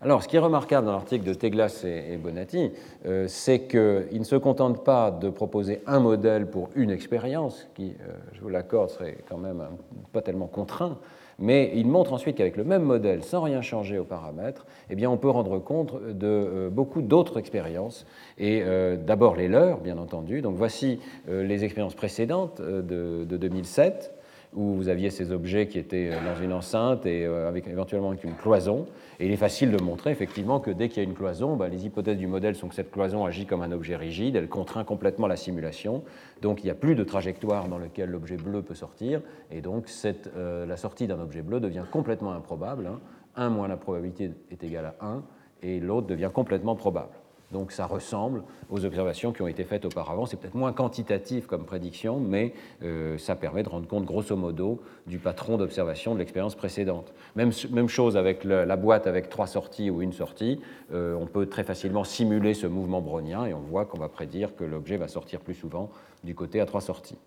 [0.00, 2.70] Alors, ce qui est remarquable dans l'article de Teglas et Bonatti,
[3.06, 7.94] euh, c'est qu'ils ne se contentent pas de proposer un modèle pour une expérience, qui,
[8.32, 9.64] je vous l'accorde, serait quand même
[10.12, 10.98] pas tellement contraint,
[11.38, 15.10] mais il montre ensuite qu'avec le même modèle, sans rien changer aux paramètres, eh bien,
[15.10, 18.06] on peut rendre compte de euh, beaucoup d'autres expériences,
[18.38, 20.40] et euh, d'abord les leurs, bien entendu.
[20.40, 24.15] Donc voici euh, les expériences précédentes de 2007
[24.56, 28.08] où vous aviez ces objets qui étaient euh, dans une enceinte et euh, avec, éventuellement
[28.08, 28.86] avec une cloison.
[29.20, 31.68] Et il est facile de montrer effectivement que dès qu'il y a une cloison, bah,
[31.68, 34.84] les hypothèses du modèle sont que cette cloison agit comme un objet rigide, elle contraint
[34.84, 36.02] complètement la simulation,
[36.40, 39.88] donc il n'y a plus de trajectoire dans laquelle l'objet bleu peut sortir, et donc
[40.36, 42.90] euh, la sortie d'un objet bleu devient complètement improbable.
[43.36, 43.50] 1 hein.
[43.50, 45.22] moins la probabilité est égale à 1,
[45.62, 47.12] et l'autre devient complètement probable.
[47.52, 50.26] Donc ça ressemble aux observations qui ont été faites auparavant.
[50.26, 54.80] C'est peut-être moins quantitatif comme prédiction, mais euh, ça permet de rendre compte grosso modo
[55.06, 57.14] du patron d'observation de l'expérience précédente.
[57.36, 57.52] Même,
[57.88, 60.60] chose avec la boîte avec trois sorties ou une sortie.
[60.92, 64.56] Euh, on peut très facilement simuler ce mouvement brownien et on voit qu'on va prédire
[64.56, 65.90] que l'objet va sortir plus souvent
[66.24, 67.18] du côté à trois sorties.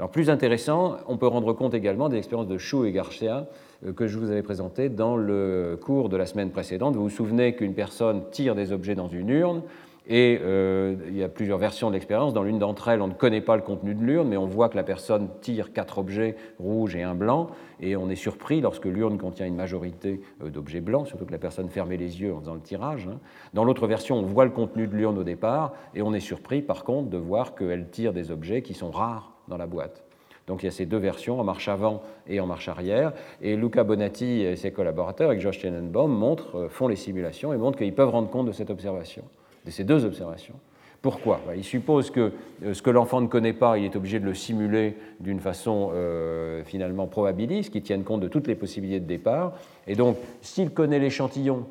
[0.00, 3.48] Alors plus intéressant, on peut rendre compte également des expériences de Chou et Garcia
[3.84, 6.96] euh, que je vous avais présentées dans le cours de la semaine précédente.
[6.96, 9.60] Vous vous souvenez qu'une personne tire des objets dans une urne,
[10.08, 12.32] et euh, il y a plusieurs versions de l'expérience.
[12.32, 14.70] Dans l'une d'entre elles, on ne connaît pas le contenu de l'urne, mais on voit
[14.70, 17.48] que la personne tire quatre objets rouges et un blanc,
[17.78, 21.38] et on est surpris lorsque l'urne contient une majorité euh, d'objets blancs, surtout que la
[21.38, 23.06] personne fermait les yeux en faisant le tirage.
[23.06, 23.18] Hein.
[23.52, 26.62] Dans l'autre version, on voit le contenu de l'urne au départ, et on est surpris
[26.62, 30.02] par contre de voir qu'elle tire des objets qui sont rares dans la boîte.
[30.46, 33.12] Donc il y a ces deux versions, en marche avant et en marche arrière.
[33.42, 37.56] Et Luca Bonatti et ses collaborateurs, avec Josh Tenenbaum, montrent, euh, font les simulations et
[37.58, 39.22] montrent qu'ils peuvent rendre compte de cette observation
[39.64, 40.54] de ces deux observations.
[41.02, 41.40] Pourquoi?
[41.46, 42.32] Bah, Il suppose que
[42.62, 45.90] euh, ce que l'enfant ne connaît pas, il est obligé de le simuler d'une façon
[45.94, 49.54] euh, finalement probabiliste, qui tienne compte de toutes les possibilités de départ.
[49.86, 51.66] Et donc, s'il connaît l'échantillon,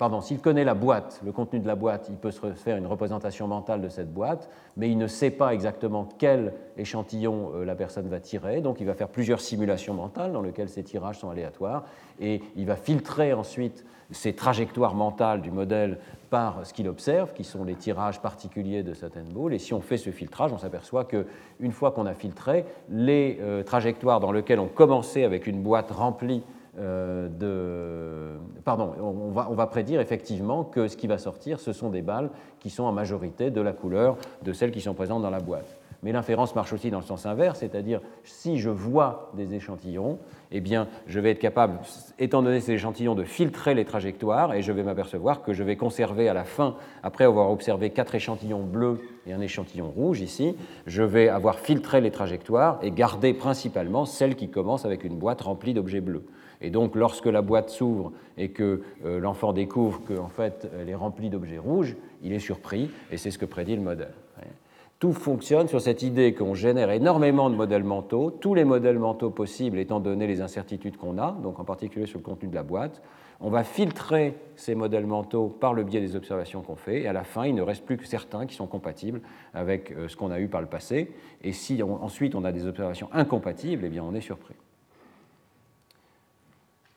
[0.00, 2.86] pardon, s'il connaît la boîte, le contenu de la boîte, il peut se faire une
[2.86, 4.48] représentation mentale de cette boîte,
[4.78, 8.62] mais il ne sait pas exactement quel échantillon euh, la personne va tirer.
[8.62, 11.84] Donc, il va faire plusieurs simulations mentales dans lesquelles ces tirages sont aléatoires,
[12.18, 15.98] et il va filtrer ensuite ces trajectoires mentales du modèle
[16.30, 19.52] par ce qu'il observe, qui sont les tirages particuliers de Sutton Ball.
[19.52, 23.62] Et si on fait ce filtrage, on s'aperçoit qu'une fois qu'on a filtré, les euh,
[23.62, 26.42] trajectoires dans lesquelles on commençait avec une boîte remplie
[28.64, 32.02] Pardon, on va, on va, prédire effectivement que ce qui va sortir, ce sont des
[32.02, 35.40] balles qui sont en majorité de la couleur de celles qui sont présentes dans la
[35.40, 35.80] boîte.
[36.02, 40.18] Mais l'inférence marche aussi dans le sens inverse, c'est-à-dire si je vois des échantillons,
[40.50, 41.78] eh bien, je vais être capable,
[42.18, 45.76] étant donné ces échantillons, de filtrer les trajectoires et je vais m'apercevoir que je vais
[45.76, 50.56] conserver à la fin, après avoir observé quatre échantillons bleus et un échantillon rouge ici,
[50.86, 55.42] je vais avoir filtré les trajectoires et garder principalement celles qui commencent avec une boîte
[55.42, 56.24] remplie d'objets bleus.
[56.60, 60.94] Et donc, lorsque la boîte s'ouvre et que euh, l'enfant découvre qu'en fait, elle est
[60.94, 64.12] remplie d'objets rouges, il est surpris et c'est ce que prédit le modèle.
[65.00, 69.30] Tout fonctionne sur cette idée qu'on génère énormément de modèles mentaux, tous les modèles mentaux
[69.30, 72.62] possibles étant donné les incertitudes qu'on a, donc en particulier sur le contenu de la
[72.62, 73.00] boîte.
[73.42, 77.14] On va filtrer ces modèles mentaux par le biais des observations qu'on fait, et à
[77.14, 79.22] la fin, il ne reste plus que certains qui sont compatibles
[79.54, 81.10] avec euh, ce qu'on a eu par le passé.
[81.42, 84.54] Et si ensuite on a des observations incompatibles, eh bien on est surpris.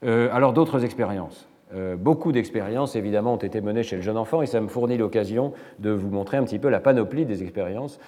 [0.03, 1.47] Euh, alors d'autres expériences.
[1.73, 4.97] Euh, beaucoup d'expériences, évidemment, ont été menées chez le jeune enfant et ça me fournit
[4.97, 7.99] l'occasion de vous montrer un petit peu la panoplie des expériences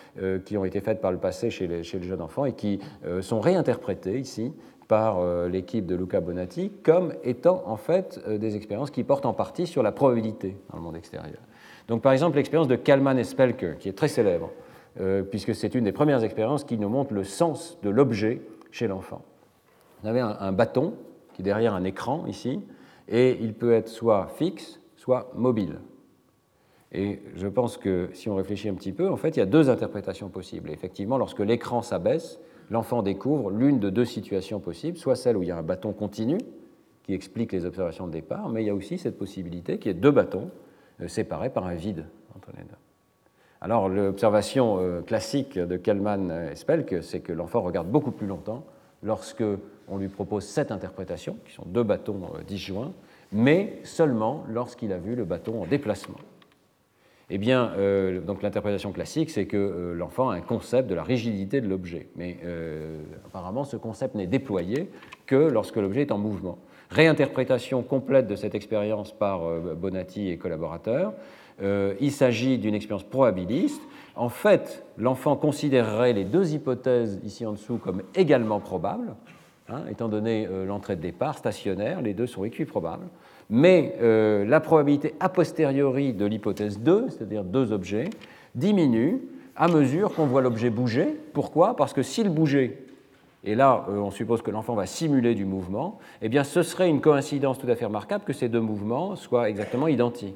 [0.46, 2.80] qui ont été faites par le passé chez, le jeune enfant et qui
[3.22, 4.54] sont réinterprétées ici
[4.88, 9.66] par l'équipe de Luca Bonatti comme étant en fait des expériences qui portent en partie
[9.66, 11.40] sur la probabilité dans le monde extérieur.
[11.88, 14.52] Donc par exemple l'expérience de Kalman et Spelke, qui est très célèbre,
[15.00, 18.88] euh, puisque c'est une des premières expériences qui nous montre le sens de l'objet chez
[18.88, 19.24] l'enfant.
[20.02, 20.94] Vous avez un, bâton
[21.34, 22.62] qui est derrière un écran ici,
[23.08, 25.80] et il peut être soit fixe, soit mobile.
[26.92, 29.46] Et je pense que si on réfléchit un petit peu, en fait, il y a
[29.46, 30.70] deux interprétations possibles.
[30.70, 32.40] effectivement, lorsque l'écran s'abaisse,
[32.70, 35.94] l'enfant découvre l'une de deux situations possibles, soit celle où il y a un bâton
[35.94, 36.38] continu,
[37.04, 39.96] qui explique les observations de départ, mais il y a aussi cette possibilité qu'il y
[39.96, 40.50] ait deux bâtons
[41.02, 42.06] euh, séparés par un vide
[42.36, 42.76] entre les deux.
[43.62, 48.64] Alors l'observation euh, classique de Kellman et Spelk, c'est que l'enfant regarde beaucoup plus longtemps
[49.04, 49.44] lorsque
[49.88, 52.92] on lui propose cette interprétation, qui sont deux bâtons euh, disjoints,
[53.32, 56.18] mais seulement lorsqu'il a vu le bâton en déplacement.
[57.30, 57.72] Eh bien,
[58.28, 62.38] donc l'interprétation classique, c'est que l'enfant a un concept de la rigidité de l'objet, mais
[63.26, 64.92] apparemment ce concept n'est déployé
[65.26, 66.60] que lorsque l'objet est en mouvement
[66.90, 71.14] réinterprétation complète de cette expérience par euh, Bonatti et collaborateurs.
[71.62, 73.82] Euh, il s'agit d'une expérience probabiliste.
[74.16, 79.16] En fait, l'enfant considérerait les deux hypothèses ici en dessous comme également probables,
[79.70, 83.08] hein, étant donné euh, l'entrée de départ stationnaire, les deux sont équiprobables.
[83.50, 88.10] Mais la probabilité a posteriori de l'hypothèse 2, c'est-à-dire deux objets,
[88.56, 89.22] diminue
[89.56, 91.16] à mesure qu'on voit l'objet bouger.
[91.34, 91.76] Pourquoi?
[91.76, 92.86] Parce que s'il bougeait
[93.46, 96.90] et là euh, on suppose que l'enfant va simuler du mouvement, eh bien ce serait
[96.90, 100.36] une coïncidence tout à fait remarquable que ces deux mouvements soient exactement identiques.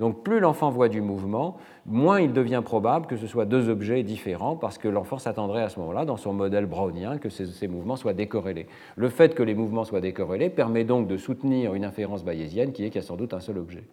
[0.00, 4.02] Donc plus l'enfant voit du mouvement, moins il devient probable que ce soit deux objets
[4.02, 7.96] différents, parce que l'enfant s'attendrait à ce moment-là, dans son modèle brownien, que ces, mouvements
[7.96, 8.66] soient décorrélés.
[8.96, 12.82] Le fait que les mouvements soient décorrélés permet donc de soutenir une inférence bayésienne qui
[12.82, 13.84] est qu'il y a sans doute un seul objet.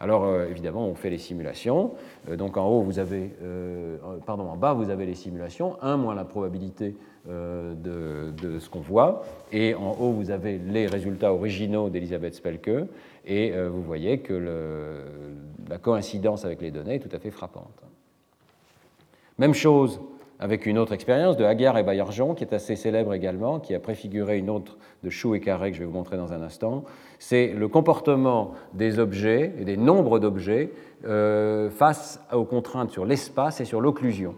[0.00, 1.92] Alors euh, évidemment, on fait les simulations.
[2.30, 5.76] Euh, donc en haut, vous avez, euh, pardon, en bas, vous avez les simulations.
[5.82, 9.22] 1 moins la probabilité de, ce qu'on voit.
[9.52, 12.88] Et en haut, vous avez les résultats originaux d'Elisabeth Spelke.
[13.24, 15.04] Et vous voyez que
[15.68, 17.82] la coïncidence avec les données est tout à fait frappante.
[19.38, 20.00] Même chose
[20.42, 23.80] avec une autre expérience de Hagar et Bayerjon, qui est assez célèbre également, qui a
[23.80, 26.82] préfiguré une autre de Chou et Carré que je vais vous montrer dans un instant.
[27.20, 30.72] C'est le comportement des objets et des nombres d'objets
[31.04, 34.34] euh, face aux contraintes sur l'espace et sur l'occlusion.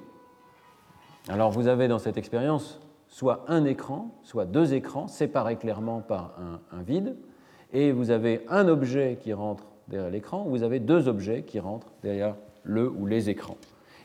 [1.29, 6.37] Alors vous avez dans cette expérience soit un écran, soit deux écrans séparés clairement par
[6.71, 7.17] un vide,
[7.75, 11.61] et vous avez un objet qui rentre derrière l'écran, ou vous avez deux objets qui
[11.61, 13.59] rentrent derrière le ou les écrans.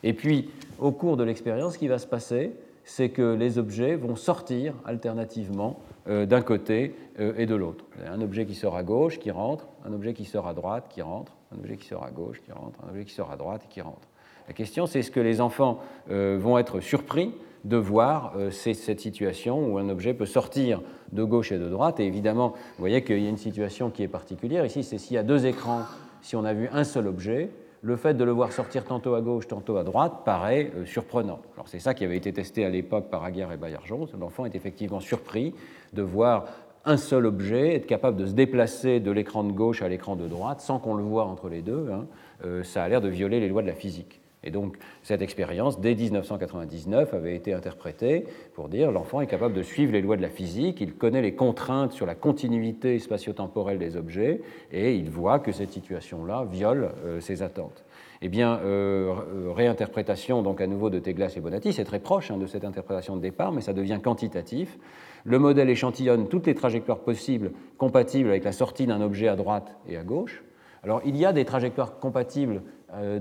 [0.04, 0.50] Et puis,
[0.80, 2.54] au cours de l'expérience, ce qui va se passer,
[2.84, 7.86] c'est que les objets vont sortir alternativement euh, d'un côté euh, et de l'autre.
[8.06, 11.02] Un objet qui sort à gauche, qui rentre, un objet qui sort à droite, qui
[11.02, 13.68] rentre, un objet qui sort à gauche, qui rentre, un objet qui sort à droite
[13.70, 14.08] qui rentre.
[14.48, 17.34] La question, c'est est-ce que les enfants euh, vont être surpris
[17.66, 20.82] de voir cette situation où un objet peut sortir
[21.12, 21.99] de gauche et de droite.
[21.99, 24.66] Et évidemment, vous voyez qu'il y a une situation qui est particulière.
[24.66, 25.82] Ici, c'est s'il y a deux écrans,
[26.22, 27.51] si on a vu un seul objet,
[27.82, 31.39] le fait de le voir sortir tantôt à gauche, tantôt à droite paraît euh, surprenant.
[31.55, 34.07] Alors c'est ça qui avait été testé à l'époque par Aguerre et Baillargeon.
[34.20, 35.53] L'enfant est effectivement surpris
[35.93, 36.45] de voir
[36.86, 40.28] un seul objet, être capable de se déplacer de l'écran de gauche à l'écran de
[40.28, 41.88] droite sans qu'on le voit entre les deux.
[41.91, 42.05] Hein.
[42.45, 44.22] Euh, ça a l'air de violer les lois de la physique.
[44.44, 49.64] Et donc cette expérience, dès 1999, avait été interprétée pour dire l'enfant est capable de
[49.64, 53.98] suivre les lois de la physique, il connaît les contraintes sur la continuité spatio-temporelle des
[53.98, 57.84] objets, et il voit que cette situation-là viole euh, ses attentes.
[58.22, 62.32] Eh bien, euh, euh, réinterprétation donc à nouveau de Teglas et Bonatti, c'est très proche
[62.32, 64.78] hein, de cette interprétation de départ, mais ça devient quantitatif.
[65.24, 69.76] Le modèle échantillonne toutes les trajectoires possibles compatibles avec la sortie d'un objet à droite
[69.88, 70.44] et à gauche.
[70.84, 72.62] Alors, il y a des trajectoires compatibles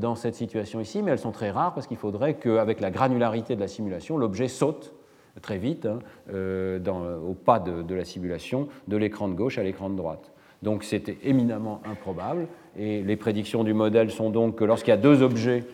[0.01, 3.55] dans cette situation ici, mais elles sont très rares parce qu'il faudrait qu'avec la granularité
[3.55, 4.95] de la simulation, l'objet saute
[5.41, 5.99] très vite hein,
[6.33, 10.33] euh, au pas de, la simulation de l'écran de gauche à l'écran de droite.
[10.62, 14.99] Donc c'était éminemment improbable et les prédictions du modèle sont donc que lorsqu'il y a
[14.99, 15.64] deux objets,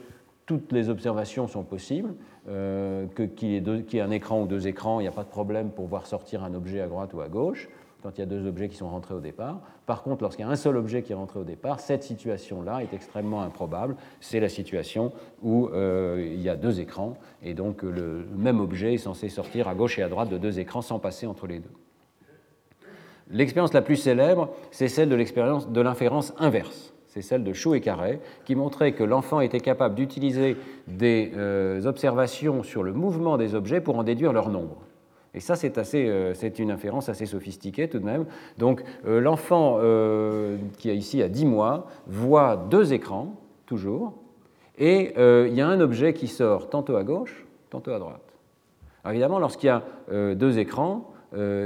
[0.46, 2.14] toutes les observations sont possibles,
[2.48, 5.70] euh, qu'il y, ait un écran ou deux écrans, il n'y a pas de problème
[5.70, 7.70] pour voir sortir un objet à droite ou à gauche
[8.04, 9.60] quand il y a deux objets qui sont rentrés au départ.
[9.86, 12.82] Par contre, lorsqu'il y a un seul objet qui est rentré au départ, cette situation-là
[12.82, 13.96] est extrêmement improbable.
[14.20, 15.10] C'est la situation
[15.42, 19.68] où euh, il y a deux écrans et donc le même objet est censé sortir
[19.68, 21.70] à gauche et à droite de deux écrans sans passer entre les deux.
[23.30, 26.92] L'expérience la plus célèbre, c'est celle de l'expérience de l'inférence inverse.
[27.06, 31.86] C'est celle de Chou et Carré, qui montrait que l'enfant était capable d'utiliser des euh,
[31.86, 34.82] observations sur le mouvement des objets pour en déduire leur nombre.
[35.34, 38.26] Et ça, euh, c'est une inférence assez sophistiquée tout de même.
[38.58, 43.34] Donc euh, l'enfant euh, qui est ici à 10 mois voit deux écrans,
[43.66, 44.14] toujours,
[44.76, 48.34] et il y a un objet qui sort tantôt à gauche, tantôt à droite.
[49.02, 49.84] Alors évidemment, lorsqu'il y a
[50.34, 51.12] deux écrans,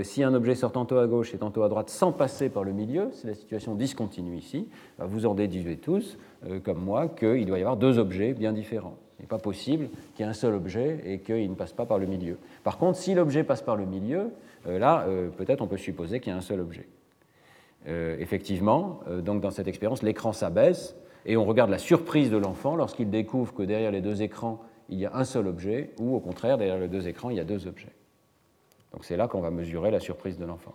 [0.02, 2.72] si un objet sort tantôt à gauche et tantôt à droite sans passer par le
[2.72, 6.18] milieu, c'est la situation discontinue ici, bah, vous en déduisez tous,
[6.64, 8.98] comme moi, qu'il doit y avoir deux objets bien différents.
[9.18, 11.86] Il n'est pas possible qu'il y ait un seul objet et qu'il ne passe pas
[11.86, 12.38] par le milieu.
[12.62, 14.30] Par contre, si l'objet passe par le milieu,
[14.64, 15.06] là,
[15.36, 16.86] peut-être on peut supposer qu'il y a un seul objet.
[17.86, 20.94] effectivement, donc dans cette expérience, l'écran s'abaisse
[21.26, 24.98] et on regarde la surprise de l'enfant lorsqu'il découvre que derrière les deux écrans, il
[24.98, 27.44] y a un seul objet, ou au contraire, derrière les deux écrans, il y a
[27.44, 27.92] deux objets.
[28.92, 30.74] Donc c'est là qu'on va mesurer la surprise de l'enfant.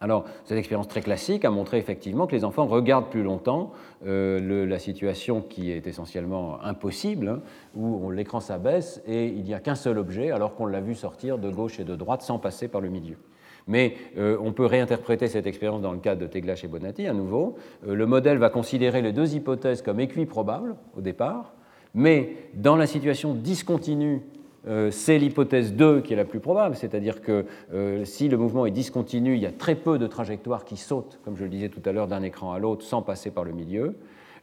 [0.00, 3.72] Alors, cette expérience très classique a montré effectivement que les enfants regardent plus longtemps
[4.06, 7.40] euh, la situation qui est essentiellement impossible, hein,
[7.74, 11.38] où l'écran s'abaisse et il n'y a qu'un seul objet, alors qu'on l'a vu sortir
[11.38, 13.16] de gauche et de droite sans passer par le milieu.
[13.66, 17.12] Mais euh, on peut réinterpréter cette expérience dans le cas de Teglash et Bonatti à
[17.12, 17.56] nouveau.
[17.86, 21.54] Euh, le modèle va considérer les deux hypothèses comme équiprobables au départ,
[21.94, 24.22] mais dans la situation discontinue,
[24.90, 28.70] c'est l'hypothèse 2 qui est la plus probable, c'est-à-dire que euh, si le mouvement est
[28.70, 31.82] discontinu, il y a très peu de trajectoires qui sautent, comme je le disais tout
[31.84, 33.96] à l'heure, d'un écran à l'autre sans passer par le milieu.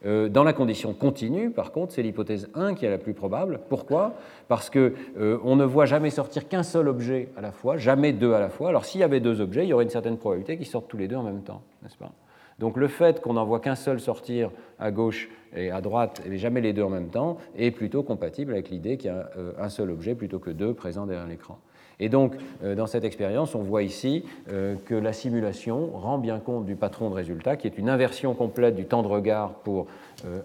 [0.06, 3.62] Euh, dans la condition continue, par contre, c'est l'hypothèse 1 qui est la plus probable.
[3.70, 4.16] Pourquoi?
[4.50, 8.40] Parce qu'on ne voit jamais sortir qu'un seul objet à la fois, jamais deux à
[8.40, 8.70] la fois.
[8.70, 10.98] Alors s'il y avait deux objets, il y aurait une certaine probabilité qu'ils sortent tous
[10.98, 12.12] les deux en même temps, n'est-ce pas?
[12.60, 16.38] Donc le fait qu'on n'en voit qu'un seul sortir à gauche et à droite, et
[16.38, 19.54] jamais les deux en même temps, est plutôt compatible avec l'idée qu'il y a euh,
[19.60, 21.60] un seul objet plutôt que deux présents derrière l'écran.
[22.00, 26.40] Et donc, euh, dans cette expérience, on voit ici euh, que la simulation rend bien
[26.40, 29.88] compte du patron de résultat, qui est une inversion complète du temps de regard pour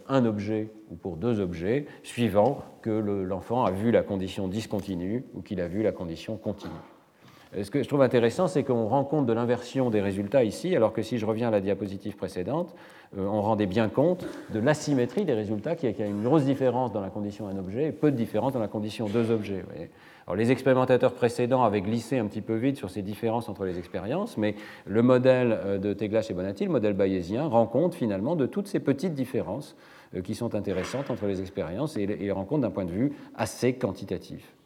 [0.09, 5.43] un objet ou pour deux objets, suivant que l'enfant a vu la condition discontinue ou
[5.43, 6.73] qu'il a vu la condition continue.
[7.57, 10.75] Euh, ce que je trouve intéressant, c'est qu'on rend compte de l'inversion des résultats ici,
[10.77, 12.75] alors que si je reviens à la diapositive précédente,
[13.17, 16.93] euh, on rendait bien compte de l'asymétrie des résultats, qui y a une grosse différence
[16.93, 19.65] dans la condition un objet et peu de différence dans la condition deux objets.
[20.37, 24.37] Les expérimentateurs précédents avaient glissé un petit peu vite sur ces différences entre les expériences,
[24.37, 28.45] mais le modèle euh, de Teglash et Bonatti, le modèle bayésien, rend compte finalement de
[28.47, 29.77] toutes ces petites différences
[30.25, 33.75] qui sont intéressantes entre les expériences et les rend compte d'un point de vue assez
[33.75, 34.58] quantitatif.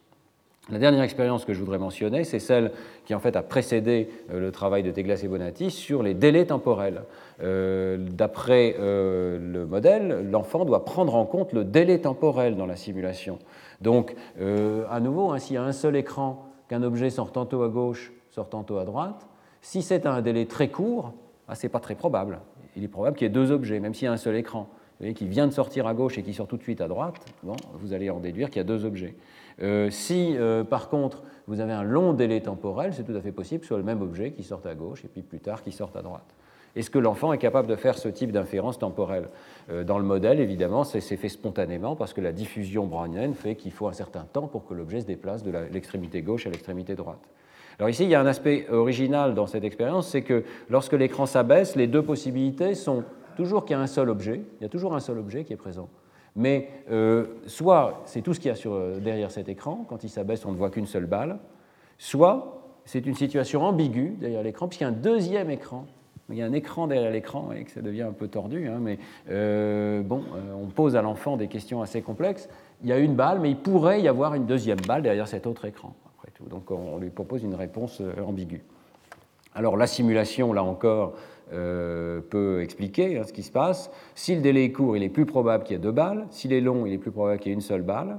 [0.70, 2.70] La dernière expérience que je voudrais mentionner, c'est celle
[3.04, 6.46] qui en fait a précédé euh, le travail de Teglas et Bonatti sur les délais
[6.46, 7.02] temporels.
[7.42, 12.76] Euh, d'après euh, le modèle, l'enfant doit prendre en compte le délai temporel dans la
[12.76, 13.40] simulation.
[13.80, 17.68] Donc, à nouveau, hein, s'il y a un seul écran, qu'un objet sort tantôt à
[17.68, 19.26] gauche, sort tantôt à droite,
[19.60, 21.12] si c'est un délai très court,
[21.48, 22.38] ah, ce n'est pas très probable.
[22.76, 24.68] Il est probable qu'il y ait deux objets, même s'il y a un seul écran.
[25.16, 27.56] qui vient de sortir à gauche et qui sort tout de suite à droite, bon,
[27.74, 29.16] vous allez en déduire qu'il y a deux objets.
[29.60, 33.32] Euh, si, euh, par contre, vous avez un long délai temporel, c'est tout à fait
[33.32, 35.96] possible soit le même objet qui sorte à gauche et puis plus tard qui sorte
[35.96, 36.34] à droite.
[36.74, 39.28] Est-ce que l'enfant est capable de faire ce type d'inférence temporelle?
[39.70, 43.72] Euh, Dans le modèle, évidemment, c'est fait spontanément parce que la diffusion brownienne fait qu'il
[43.72, 47.28] faut un certain temps pour que l'objet se déplace de l'extrémité gauche à l'extrémité droite.
[47.78, 51.26] Alors ici, il y a un aspect original dans cette expérience, c'est que lorsque l'écran
[51.26, 53.04] s'abaisse, les deux possibilités sont
[53.36, 55.52] toujours qu'il y a un seul objet, il y a toujours un seul objet qui
[55.52, 55.88] est présent.
[56.34, 60.10] Mais euh, soit c'est tout ce qu'il y a euh, derrière cet écran, quand il
[60.10, 61.38] s'abaisse, on ne voit qu'une seule balle,
[61.98, 65.86] soit c'est une situation ambiguë derrière l'écran, puisqu'il y a un deuxième écran.
[66.30, 68.78] Il y a un écran derrière l'écran et que ça devient un peu tordu, hein,
[68.80, 70.22] mais euh, bon,
[70.54, 72.48] on pose à l'enfant des questions assez complexes.
[72.82, 75.46] Il y a une balle, mais il pourrait y avoir une deuxième balle derrière cet
[75.46, 76.44] autre écran, après tout.
[76.44, 78.62] Donc on lui propose une réponse ambiguë.
[79.54, 81.14] Alors la simulation, là encore,
[81.50, 83.90] peut expliquer hein, ce qui se passe.
[84.14, 86.26] Si le délai est court, il est plus probable qu'il y ait deux balles.
[86.30, 88.18] S'il est long, il est plus probable qu'il y ait une seule balle.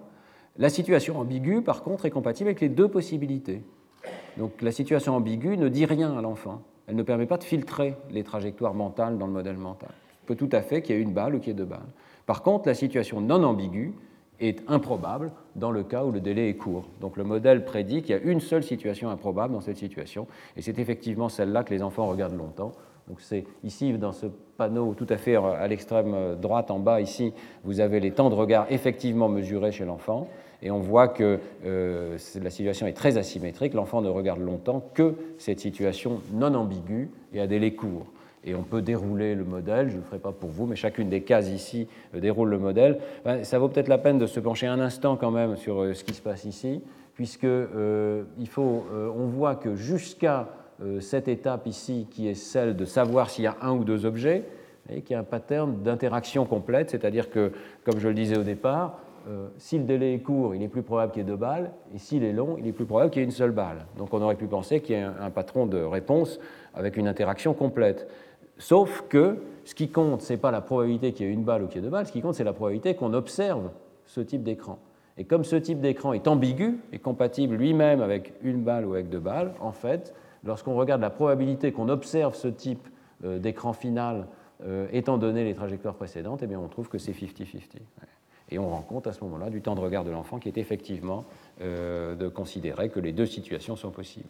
[0.57, 3.63] La situation ambiguë, par contre, est compatible avec les deux possibilités.
[4.37, 6.61] Donc la situation ambiguë ne dit rien à l'enfant.
[6.87, 9.89] Elle ne permet pas de filtrer les trajectoires mentales dans le modèle mental.
[10.23, 11.65] Il peut tout à fait qu'il y ait une balle ou qu'il y ait deux
[11.65, 11.79] balles.
[12.25, 13.93] Par contre, la situation non ambiguë
[14.39, 16.87] est improbable dans le cas où le délai est court.
[16.99, 20.61] Donc le modèle prédit qu'il y a une seule situation improbable dans cette situation, et
[20.61, 22.71] c'est effectivement celle-là que les enfants regardent longtemps
[23.07, 24.27] donc c'est ici dans ce
[24.57, 27.33] panneau tout à fait à l'extrême droite en bas ici,
[27.63, 30.27] vous avez les temps de regard effectivement mesurés chez l'enfant
[30.63, 33.73] et on voit que euh, la situation est très asymétrique.
[33.73, 38.07] L'enfant ne regarde longtemps que cette situation non ambiguë et à délai court.
[38.45, 41.09] Et on peut dérouler le modèle, je ne le ferai pas pour vous, mais chacune
[41.09, 42.99] des cases ici euh, déroule le modèle.
[43.25, 45.93] Ben, ça vaut peut-être la peine de se pencher un instant quand même sur euh,
[45.93, 46.81] ce qui se passe ici,
[47.13, 50.62] puisque il faut, on voit que jusqu'à euh,
[50.99, 54.43] cette étape ici qui est celle de savoir s'il y a un ou deux objets,
[54.89, 57.51] et qui est un pattern d'interaction complète, c'est-à-dire que,
[57.85, 60.81] comme je le disais au départ, euh, si le délai est court, il est plus
[60.81, 63.21] probable qu'il y ait deux balles, et s'il est long, il est plus probable qu'il
[63.21, 63.85] y ait une seule balle.
[63.97, 66.39] Donc on aurait pu penser qu'il y ait un, patron de réponse
[66.73, 68.07] avec une interaction complète.
[68.57, 71.63] Sauf que ce qui compte, ce n'est pas la probabilité qu'il y ait une balle
[71.63, 73.69] ou qu'il y ait deux balles, ce qui compte, c'est la probabilité qu'on observe
[74.05, 74.79] ce type d'écran.
[75.17, 79.09] Et comme ce type d'écran est ambigu et compatible lui-même avec une balle ou avec
[79.09, 80.13] deux balles, en fait,
[80.43, 82.87] lorsqu'on regarde la probabilité qu'on observe ce type
[83.23, 84.27] euh, d'écran final
[84.65, 87.77] euh, étant donné les trajectoires précédentes, eh on trouve que c'est 50-50.
[88.49, 90.57] Et on rend compte à ce moment-là du temps de regard de l'enfant qui est
[90.57, 91.25] effectivement
[91.61, 94.29] euh, de considérer que les deux situations sont possibles.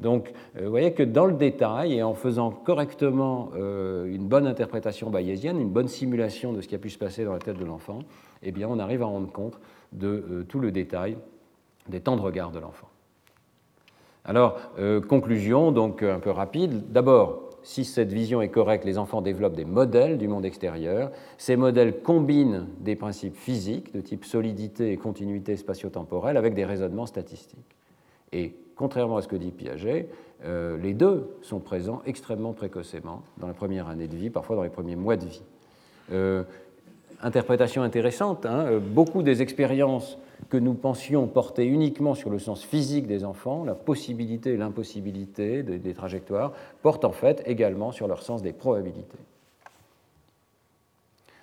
[0.00, 5.60] Donc, vous voyez que dans le détail, et en faisant correctement une bonne interprétation bayésienne,
[5.60, 7.98] une bonne simulation de ce qui a pu se passer dans la tête de l'enfant,
[8.44, 9.58] eh on arrive à rendre compte
[9.90, 11.18] de tout le détail
[11.88, 12.86] des temps de regard de l'enfant.
[14.24, 14.60] Alors,
[15.08, 16.92] conclusion, donc un peu rapide.
[16.92, 21.10] D'abord, si cette vision est correcte, les enfants développent des modèles du monde extérieur.
[21.36, 27.06] Ces modèles combinent des principes physiques de type solidité et continuité spatio-temporelle avec des raisonnements
[27.06, 27.76] statistiques.
[28.32, 30.08] Et contrairement à ce que dit Piaget,
[30.44, 34.62] euh, les deux sont présents extrêmement précocement dans la première année de vie, parfois dans
[34.62, 35.42] les premiers mois de vie.
[36.12, 36.44] Euh,
[37.20, 40.18] interprétation intéressante, hein, euh, beaucoup des expériences
[40.48, 45.62] que nous pensions porter uniquement sur le sens physique des enfants, la possibilité et l'impossibilité
[45.62, 49.18] des trajectoires, portent en fait également sur leur sens des probabilités.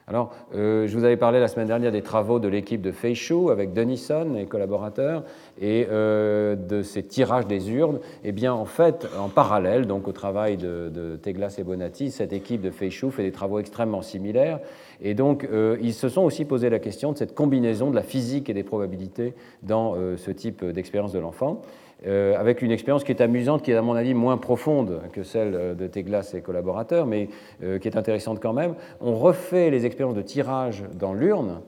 [0.08, 3.50] Alors, euh, je vous avais parlé la semaine dernière des travaux de l'équipe de Feishu
[3.50, 5.24] avec Denison et collaborateurs
[5.60, 8.00] et euh, de ces tirages des urnes.
[8.24, 12.62] Eh bien, en fait, en parallèle, donc au travail de, Teglas et Bonatti, cette équipe
[12.62, 14.60] de Feishu fait des travaux extrêmement similaires.
[15.02, 18.04] Et donc, euh, ils se sont aussi posé la question de cette combinaison de la
[18.04, 19.34] physique et des probabilités
[19.64, 21.62] dans ce type d'expérience de l'enfant.
[22.08, 25.24] Euh, avec une expérience qui est amusante, qui est à mon avis moins profonde que
[25.24, 27.30] celle euh, de Teglas et collaborateurs, mais
[27.64, 28.76] euh, qui est intéressante quand même.
[29.00, 31.62] On refait les expériences de tirage dans l'urne,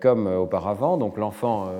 [0.00, 0.96] comme auparavant.
[0.96, 1.70] Donc l'enfant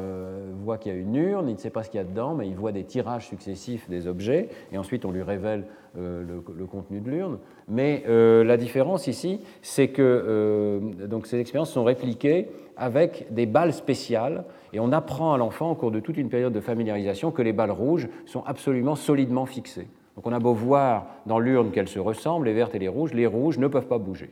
[0.63, 2.35] voit qu'il y a une urne, il ne sait pas ce qu'il y a dedans,
[2.35, 5.65] mais il voit des tirages successifs des objets, et ensuite on lui révèle
[5.97, 7.39] le, contenu de l'urne.
[7.69, 14.45] Mais la différence ici, c'est que donc ces expériences sont répliquées avec des balles spéciales
[14.73, 17.53] et on apprend à l'enfant au cours de toute une période de familiarisation que les
[17.53, 19.89] balles rouges sont absolument solidement fixées.
[20.17, 23.15] Donc on a beau voir dans l'urne qu'elles se ressemblent, les vertes et les rouges,
[23.15, 24.31] les rouges ne peuvent pas bouger.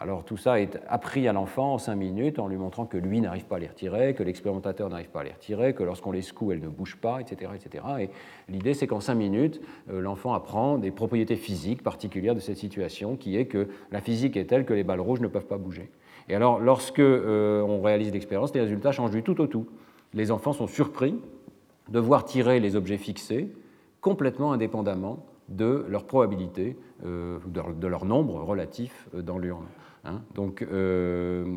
[0.00, 3.20] Alors tout ça est appris à l'enfant en cinq minutes en lui montrant que lui
[3.20, 6.22] n'arrive pas à les retirer, que l'expérimentateur n'arrive pas à les retirer, que lorsqu'on les
[6.22, 7.52] secoue, elles ne bougent pas, etc.
[7.54, 7.84] etc.
[8.00, 8.10] Et
[8.48, 13.16] l'idée, c'est qu'en cinq minutes, euh, l'enfant apprend des propriétés physiques particulières de cette situation,
[13.16, 15.90] qui est que la physique est telle que les balles rouges ne peuvent pas bouger.
[16.28, 19.68] Et alors, lorsque euh, on réalise l'expérience, les résultats changent du tout au tout
[20.14, 21.20] les enfants sont surpris
[21.90, 23.52] de voir tirer les objets fixés
[24.00, 29.66] complètement indépendamment de leur probabilité, euh, de leur nombre relatif euh, dans l'urne.
[30.04, 30.22] Hein.
[30.34, 31.56] Donc, euh,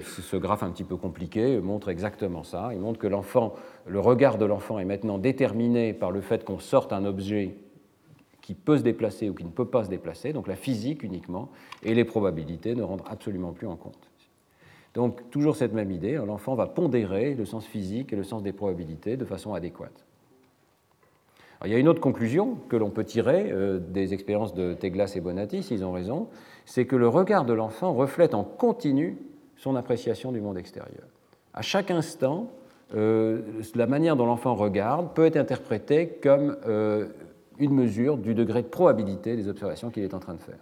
[0.00, 2.70] ce graphe un petit peu compliqué montre exactement ça.
[2.72, 3.54] Il montre que l'enfant,
[3.86, 7.56] le regard de l'enfant est maintenant déterminé par le fait qu'on sorte un objet
[8.42, 11.48] qui peut se déplacer ou qui ne peut pas se déplacer, donc la physique uniquement,
[11.82, 14.10] et les probabilités ne rendent absolument plus en compte.
[14.94, 18.42] Donc toujours cette même idée, hein, l'enfant va pondérer le sens physique et le sens
[18.42, 20.04] des probabilités de façon adéquate.
[21.64, 25.12] il y a une autre conclusion que l'on peut tirer euh, des expériences de Teglas
[25.16, 26.28] et Bonatti, s'ils ont raison,
[26.64, 29.18] c'est que le regard de l'enfant reflète en continu
[29.56, 31.04] son appréciation du monde extérieur.
[31.54, 32.50] À chaque instant,
[32.94, 33.40] euh,
[33.74, 37.08] la manière dont l'enfant regarde peut être interprétée comme euh,
[37.58, 40.58] une mesure du degré de probabilité des observations qu'il est en train de faire.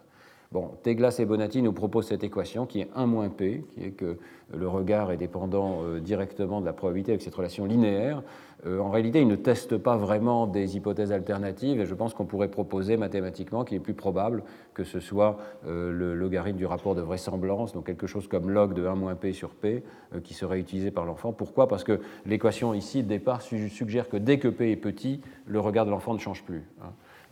[0.53, 3.93] Bon, Teglas et Bonatti nous proposent cette équation qui est 1 moins p, qui est
[3.93, 4.19] que
[4.53, 8.25] le regard est dépendant euh, directement de la probabilité avec cette relation linéaire.
[8.67, 12.25] Euh, en réalité, ils ne testent pas vraiment des hypothèses alternatives et je pense qu'on
[12.25, 14.43] pourrait proposer mathématiquement qu'il est plus probable
[14.75, 15.39] que ce soit
[15.69, 19.15] euh, le logarithme du rapport de vraisemblance, donc quelque chose comme log de 1 moins
[19.15, 19.85] p sur p,
[20.25, 21.33] qui serait utilisé par l'enfant.
[21.33, 21.69] Pourquoi?
[21.69, 25.87] Parce que l'équation ici, de départ, suggère que dès que p est petit, le regard
[25.87, 26.65] de l'enfant ne change plus.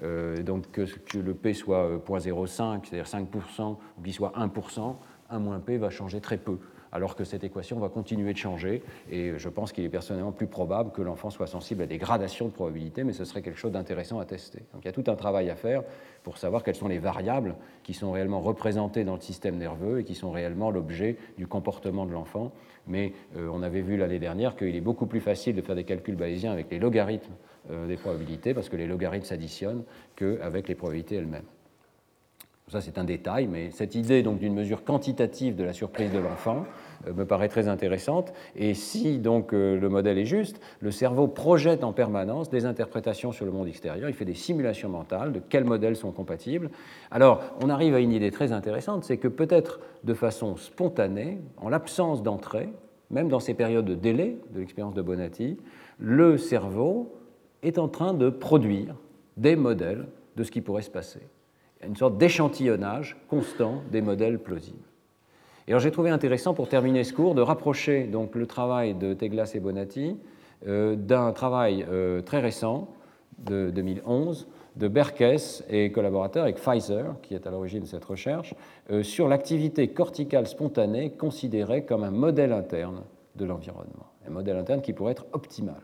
[0.03, 0.83] Euh, donc que,
[1.17, 4.97] le P soit 0,05, euh, c'est-à-dire 5%, ou qu'il soit 1%,
[5.31, 6.59] 1 moins P va changer très peu,
[6.93, 10.47] alors que cette équation va continuer de changer, et je pense qu'il est personnellement plus
[10.47, 13.73] probable que l'enfant soit sensible à des gradations de probabilité, mais ce serait quelque chose
[13.73, 14.61] d'intéressant à tester.
[14.73, 15.83] Donc il y a tout un travail à faire
[16.23, 20.05] pour savoir quelles sont les variables qui sont réellement représentées dans le système nerveux et
[20.05, 22.53] qui sont réellement l'objet du comportement de l'enfant.
[22.87, 25.85] Mais euh, on avait vu l'année dernière qu'il est beaucoup plus facile de faire des
[25.85, 27.35] calculs bayésiens avec les logarithmes
[27.69, 29.85] des probabilités, parce que les logarithmes s'additionnent
[30.17, 31.45] qu'avec les probabilités elles-mêmes.
[32.71, 36.67] Ça, c'est un détail, mais cette idée d'une mesure quantitative de la surprise de l'enfant
[37.07, 38.35] euh, me paraît très intéressante.
[38.57, 43.33] Et si donc euh, le modèle est juste, le cerveau projette en permanence des interprétations
[43.33, 44.11] sur le monde extérieur.
[44.11, 46.69] Il fait des simulations mentales de quels modèles sont compatibles.
[47.11, 51.71] Alors, on arrive à une idée très intéressante, c'est que peut-être de façon spontanée, en
[51.71, 52.69] l'absence d'entrée,
[53.11, 55.57] même dans ces périodes de délai de l'expérience de Bonatti,
[55.99, 57.18] le cerveau
[57.63, 58.95] est en train de produire
[59.37, 60.07] des modèles
[60.37, 61.21] de ce qui pourrait se passer.
[61.85, 64.79] Une sorte d'échantillonnage constant des modèles plausibles.
[65.67, 69.15] Et alors j'ai trouvé intéressant pour terminer ce cours de rapprocher donc le travail de
[69.15, 70.17] Teglas et Bonatti
[70.67, 71.87] d'un travail
[72.25, 72.89] très récent
[73.39, 78.55] de 2011 de Berkes et collaborateurs avec Pfizer, qui est à l'origine de cette recherche,
[79.03, 83.03] sur l'activité corticale spontanée considérée comme un modèle interne
[83.37, 85.81] de l'environnement, un modèle interne qui pourrait être optimal.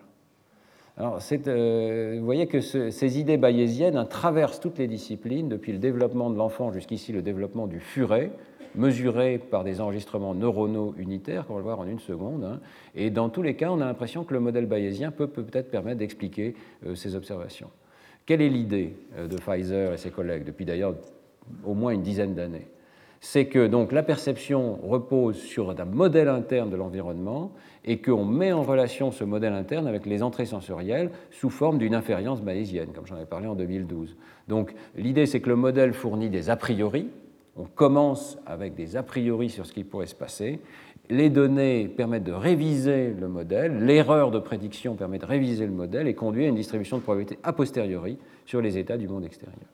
[0.97, 1.19] Alors,
[1.49, 6.37] euh, vous voyez que ces idées bayésiennes traversent toutes les disciplines, depuis le développement de
[6.37, 8.31] l'enfant jusqu'ici le développement du furet,
[8.77, 12.45] mesuré par des enregistrements neuronaux unitaires, qu'on va le voir en une seconde.
[12.45, 12.61] Hein.
[12.95, 15.99] Et dans tous les cas, on a l'impression que le modèle bayésien peut peut-être permettre
[15.99, 16.55] d'expliquer
[16.87, 17.71] euh, ces observations.
[18.25, 20.95] Quelle est l'idée euh, de Pfizer et ses collègues depuis d'ailleurs
[21.65, 22.69] au moins une dizaine d'années?
[23.25, 27.53] C'est que donc la perception repose sur un modèle interne de l'environnement
[27.87, 31.95] et qu'on met en relation ce modèle interne avec les entrées sensorielles sous forme d'une
[31.95, 34.15] inférience bayésienne, comme j'en ai parlé en 2012.
[34.47, 37.09] Donc l'idée, c'est que le modèle fournit des a priori.
[37.57, 40.61] On commence avec des a priori sur ce qui pourrait se passer.
[41.09, 46.09] Les données permettent de réviser le modèle, l'erreur de prédiction permet de réviser le modèle
[46.09, 49.65] et conduit à une distribution de probabilité a posteriori sur les états du monde extérieur.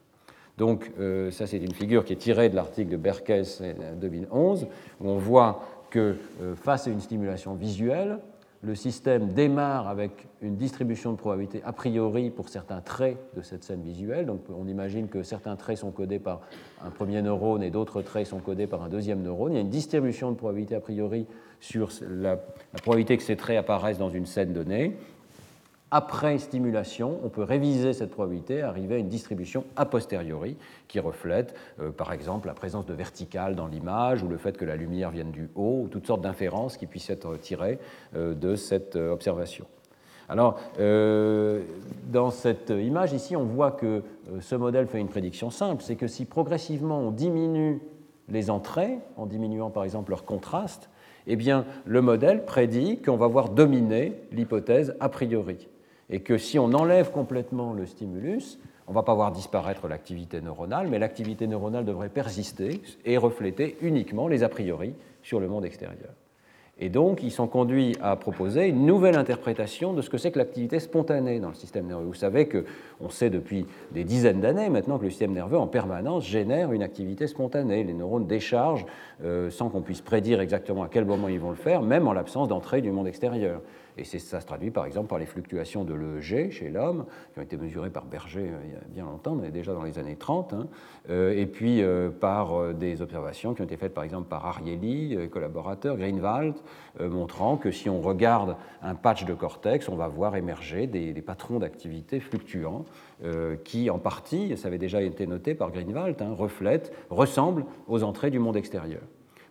[0.57, 3.61] Donc, euh, ça, c'est une figure qui est tirée de l'article de Berkes
[3.99, 4.67] 2011,
[4.99, 8.19] où on voit que euh, face à une stimulation visuelle,
[8.63, 13.63] le système démarre avec une distribution de probabilité a priori pour certains traits de cette
[13.63, 14.27] scène visuelle.
[14.27, 16.41] Donc on imagine que certains traits sont codés par
[16.85, 19.53] un premier neurone et d'autres traits sont codés par un deuxième neurone.
[19.53, 21.25] Il y a une distribution de probabilité a priori
[21.59, 22.37] sur la
[22.83, 24.95] probabilité que ces traits apparaissent dans une scène donnée
[25.91, 30.55] après stimulation, on peut réviser cette probabilité arriver à une distribution a posteriori
[30.87, 34.63] qui reflète, euh, par exemple, la présence de verticales dans l'image ou le fait que
[34.63, 37.77] la lumière vienne du haut, ou toutes sortes d'inférences qui puissent être tirées
[38.15, 39.65] euh, de cette euh, observation.
[40.29, 44.01] Alors, dans cette image ici, on voit que
[44.39, 47.81] ce modèle fait une prédiction simple, c'est que si progressivement on diminue
[48.29, 50.89] les entrées, en diminuant par exemple leur contraste,
[51.27, 55.67] eh bien, le modèle prédit qu'on va voir dominer l'hypothèse a priori
[56.11, 60.41] et que si on enlève complètement le stimulus, on ne va pas voir disparaître l'activité
[60.41, 64.93] neuronale, mais l'activité neuronale devrait persister et refléter uniquement les a priori
[65.23, 66.11] sur le monde extérieur.
[66.83, 70.39] Et donc, ils sont conduits à proposer une nouvelle interprétation de ce que c'est que
[70.39, 72.05] l'activité spontanée dans le système nerveux.
[72.05, 76.25] Vous savez qu'on sait depuis des dizaines d'années maintenant que le système nerveux en permanence
[76.25, 77.83] génère une activité spontanée.
[77.83, 78.87] Les neurones déchargent
[79.23, 82.13] euh, sans qu'on puisse prédire exactement à quel moment ils vont le faire, même en
[82.13, 83.61] l'absence d'entrée du monde extérieur.
[83.97, 87.43] Et ça se traduit par exemple par les fluctuations de l'EG chez l'homme, qui ont
[87.43, 90.15] été mesurées par Berger euh, il y a bien longtemps, mais déjà dans les années
[90.15, 90.67] 30, hein.
[91.11, 91.83] euh, et puis
[92.19, 96.55] par des observations qui ont été faites par exemple par Ariely, collaborateur, Greenwald,
[96.99, 101.59] montrant que si on regarde un patch de cortex, on va voir émerger des, patrons
[101.59, 102.85] d'activité fluctuants
[103.63, 108.29] qui, en partie, ça avait déjà été noté par Greenwald, hein, reflètent, ressemblent aux entrées
[108.29, 109.01] du monde extérieur.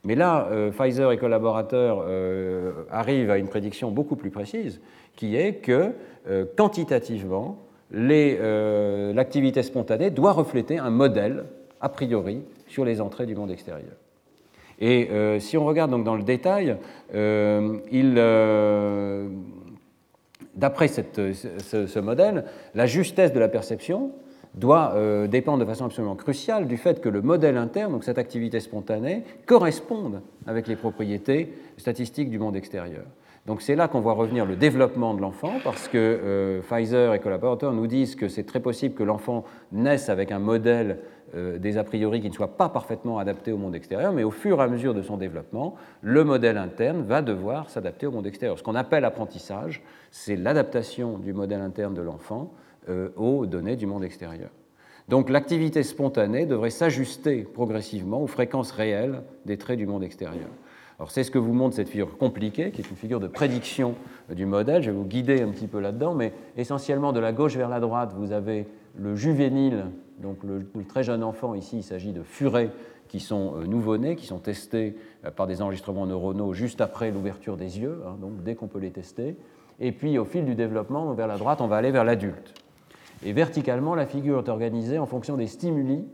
[0.04, 4.80] Mais là, euh, Pfizer et collaborateurs euh, arrivent à une prédiction beaucoup plus précise,
[5.16, 5.92] qui est que
[6.28, 7.58] euh, quantitativement,
[7.92, 11.44] l'activité spontanée doit refléter un modèle,
[11.80, 13.92] a priori, sur les entrées du monde extérieur.
[14.80, 15.10] Et
[15.40, 16.76] si on regarde donc dans le détail,
[20.54, 24.12] d'après ce, modèle, la justesse de la perception
[24.54, 28.18] doit euh, dépendre de façon absolument cruciale du fait que le modèle interne, donc cette
[28.18, 33.04] activité spontanée, corresponde avec les propriétés statistiques du monde extérieur.
[33.46, 37.20] Donc c'est là qu'on voit revenir le développement de l'enfant, parce que euh, Pfizer et
[37.20, 40.96] collaborateurs nous disent que c'est très possible que l'enfant naisse avec un modèle euh,
[41.34, 44.60] des a priori qui ne soit pas parfaitement adapté au monde extérieur, mais au fur
[44.60, 48.58] et à mesure de son développement, le modèle interne va devoir s'adapter au monde extérieur.
[48.58, 52.52] Ce qu'on appelle apprentissage, c'est l'adaptation du modèle interne de l'enfant
[52.88, 54.50] euh, aux données du monde extérieur.
[55.08, 60.48] Donc l'activité spontanée devrait s'ajuster progressivement aux fréquences réelles des traits du monde extérieur.
[60.98, 63.96] Alors c'est ce que vous montre cette figure compliquée, qui est une figure de prédiction
[64.30, 64.82] du modèle.
[64.82, 67.80] Je vais vous guider un petit peu là-dedans, mais essentiellement de la gauche vers la
[67.80, 69.86] droite, vous avez le juvénile,
[70.20, 71.54] donc le, très jeune enfant.
[71.54, 72.70] Ici, il s'agit de furets
[73.08, 77.56] qui sont euh, nouveau-nés, qui sont testés euh, par des enregistrements neuronaux juste après l'ouverture
[77.56, 79.36] des yeux, hein, donc dès qu'on peut les tester.
[79.80, 82.54] Et puis au fil du développement, vers la droite, on va aller vers l'adulte.
[83.24, 86.04] Et verticalement, la figure est organisée en fonction des stimuli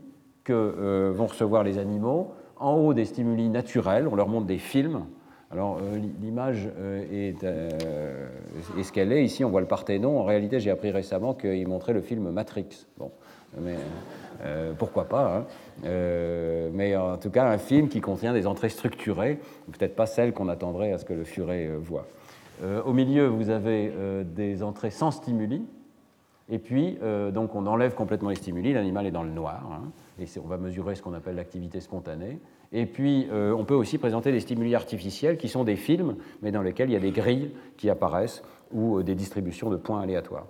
[0.43, 2.31] que euh, vont recevoir les animaux.
[2.57, 5.05] En haut, des stimuli naturels, on leur montre des films.
[5.51, 5.79] Alors,
[6.21, 6.67] l'image
[7.13, 9.23] est, est, ce qu'elle est.
[9.23, 10.19] Ici, on voit le Parthénon.
[10.19, 12.85] En réalité, j'ai appris récemment qu'il montrait le film Matrix.
[12.97, 13.11] Bon,
[13.61, 13.75] mais
[14.77, 15.45] pourquoi pas hein.
[16.73, 19.39] Mais en tout cas, un film qui contient des entrées structurées,
[19.71, 22.05] peut-être pas celles qu'on attendrait à ce que le furet voit.
[22.85, 23.91] au milieu, vous avez
[24.25, 25.63] des entrées sans stimuli,
[26.49, 29.91] Et puis, euh, donc, on enlève complètement les stimuli, l'animal est dans le noir, hein,
[30.19, 32.39] et on va mesurer ce qu'on appelle l'activité spontanée.
[32.71, 36.51] Et puis, euh, on peut aussi présenter des stimuli artificiels qui sont des films, mais
[36.51, 40.47] dans lesquels il y a des grilles qui apparaissent ou des distributions de points aléatoires.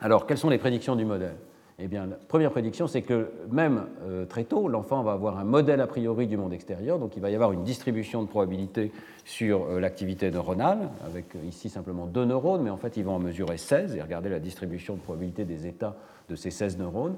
[0.00, 1.36] Alors, quelles sont les prédictions du modèle?
[1.84, 5.44] Eh bien, la première prédiction, c'est que même euh, très tôt, l'enfant va avoir un
[5.44, 8.92] modèle a priori du monde extérieur, donc il va y avoir une distribution de probabilité
[9.24, 13.16] sur euh, l'activité neuronale, avec euh, ici simplement deux neurones, mais en fait, ils vont
[13.16, 15.96] en mesurer 16, et regarder la distribution de probabilité des états
[16.28, 17.16] de ces 16 neurones.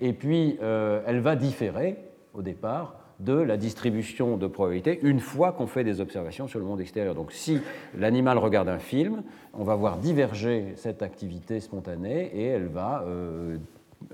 [0.00, 1.96] Et puis, elle va différer,
[2.34, 6.66] au départ, de la distribution de probabilité une fois qu'on fait des observations sur le
[6.66, 7.14] monde extérieur.
[7.14, 7.60] Donc si
[7.96, 9.22] l'animal regarde un film,
[9.54, 13.06] on va voir diverger cette activité spontanée et elle va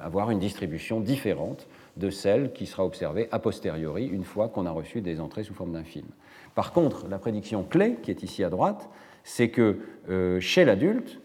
[0.01, 1.67] avoir une distribution différente
[1.97, 5.55] de celle qui sera observée a posteriori une fois qu'on a reçu des entrées sous
[5.55, 6.07] forme d'un film.
[6.55, 8.89] Par contre, la prédiction clé, qui est ici à droite,
[9.25, 9.79] c'est que
[10.09, 11.19] euh, chez l'adulte,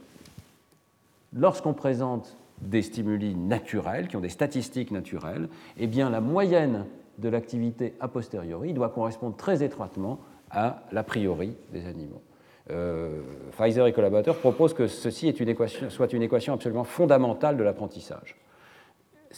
[1.34, 5.48] lorsqu'on présente des stimuli naturels, qui ont des statistiques naturelles,
[5.78, 6.86] eh bien la moyenne
[7.20, 12.22] de l'activité a posteriori doit correspondre très étroitement à l'a priori des animaux.
[12.70, 13.22] Euh,
[13.58, 17.64] Pfizer et collaborateurs proposent que ceci est une équation, soit une équation absolument fondamentale de
[17.64, 18.36] l'apprentissage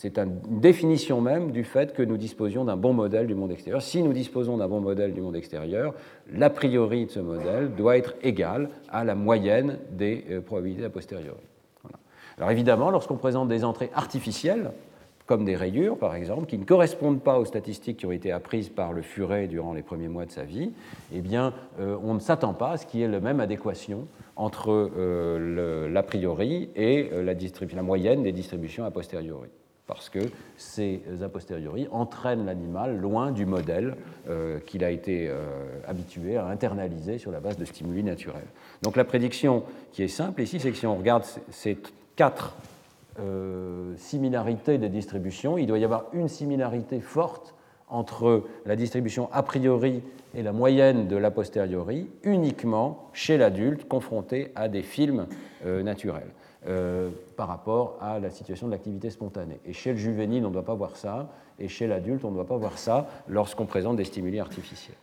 [0.02, 3.82] c'est une définition même du fait que nous disposions d'un bon modèle du monde extérieur.
[3.82, 5.94] Si nous disposons d'un bon modèle du monde extérieur,
[6.32, 10.90] l'a priori de ce modèle doit être égal à la moyenne des euh, probabilités a
[10.90, 11.36] posteriori.
[12.38, 14.72] Alors évidemment, lorsqu'on présente des entrées artificielles,
[15.26, 18.70] comme des rayures par exemple, qui ne correspondent pas aux statistiques qui ont été apprises
[18.70, 20.72] par le furet durant les premiers mois de sa vie,
[21.14, 24.08] eh bien, euh, on ne s'attend pas à ce qu'il y ait la même adéquation
[24.38, 29.50] entre euh, l'a priori et la, la moyenne des distributions a posteriori
[29.90, 30.20] parce que
[30.56, 33.98] ces a posteriori entraînent l'animal loin du modèle
[34.30, 35.40] euh, qu'il a été euh,
[35.88, 38.46] habitué à internaliser sur la base de stimuli naturels.
[38.84, 41.80] Donc la prédiction qui est simple ici, c'est que si on regarde ces
[42.16, 42.56] quatre
[43.20, 47.56] euh, similarités des distributions, il doit y avoir une similarité forte
[47.88, 50.04] entre la distribution a priori
[50.34, 55.28] et la moyenne de l'a posteriori uniquement chez l'adulte confronté à des films
[55.66, 56.32] naturels.
[56.68, 59.62] Euh, par rapport à la situation de l'activité spontanée.
[59.66, 62.36] Et chez le juvénile, on ne doit pas voir ça, et chez l'adulte, on ne
[62.36, 64.98] doit pas voir ça lorsqu'on présente des stimuli artificiels.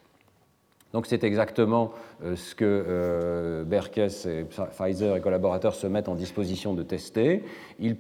[0.93, 1.93] Donc c'est exactement
[2.25, 7.43] euh, ce que euh, Berkes et Pfizer et collaborateurs se mettent en disposition de tester.
[7.81, 7.97] Ils,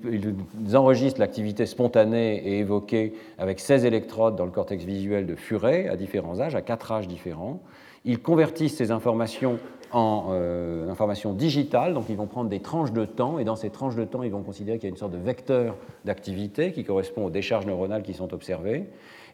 [0.75, 5.97] enregistrent l'activité spontanée et évoquée avec 16 électrodes dans le cortex visuel de Furet à
[5.97, 7.61] différents âges, à quatre âges différents.
[8.05, 9.59] Ils convertissent ces informations
[9.93, 13.71] en euh, information digitale, donc ils vont prendre des tranches de temps, et dans ces
[13.71, 16.85] tranches de temps, ils vont considérer qu'il y a une sorte de vecteur d'activité qui
[16.85, 18.87] correspond aux décharges neuronales qui sont observées,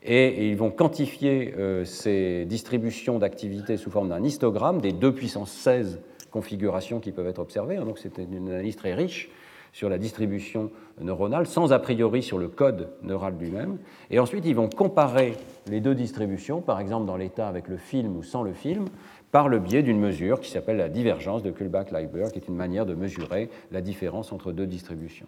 [0.05, 5.53] et, ils vont quantifier euh, ces distributions d'activité sous forme d'un histogramme des 2 puissance
[5.53, 6.00] 16
[6.30, 9.30] configurations qui peuvent être observées, donc c'est une analyse très riche
[9.72, 13.78] sur la distribution neuronale, sans a priori sur le code neural lui-même.
[14.11, 15.34] Et ensuite, ils vont comparer
[15.66, 18.84] les deux distributions, par exemple dans l'état avec le film ou sans le film,
[19.30, 22.84] par le biais d'une mesure qui s'appelle la divergence de Kullback-Leibler, qui est une manière
[22.84, 25.26] de mesurer la différence entre deux distributions.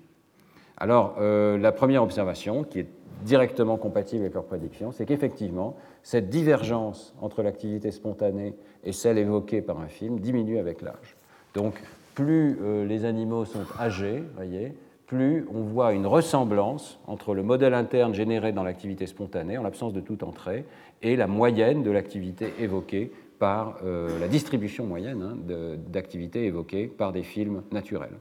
[0.76, 2.88] Alors, euh, la première observation, qui est
[3.22, 9.62] directement compatible avec leur prédiction, c'est qu'effectivement, cette divergence entre l'activité spontanée et celle évoquée
[9.62, 11.16] par un film diminue avec l'âge.
[11.54, 11.74] Donc,
[12.14, 14.74] plus euh, les animaux sont âgés, voyez,
[15.06, 19.92] plus on voit une ressemblance entre le modèle interne généré dans l'activité spontanée, en l'absence
[19.92, 20.64] de toute entrée,
[21.02, 27.12] et la moyenne de l'activité évoquée par euh, la distribution moyenne hein, d'activités évoquées par
[27.12, 28.16] des films naturels,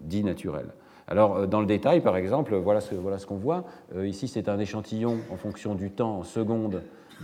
[0.00, 0.70] dits naturels.
[1.12, 3.64] Alors, euh, dans le détail, par exemple, voilà ce, qu'on voit.
[3.94, 6.80] Euh, ici, c'est un échantillon en fonction du temps, en secondes,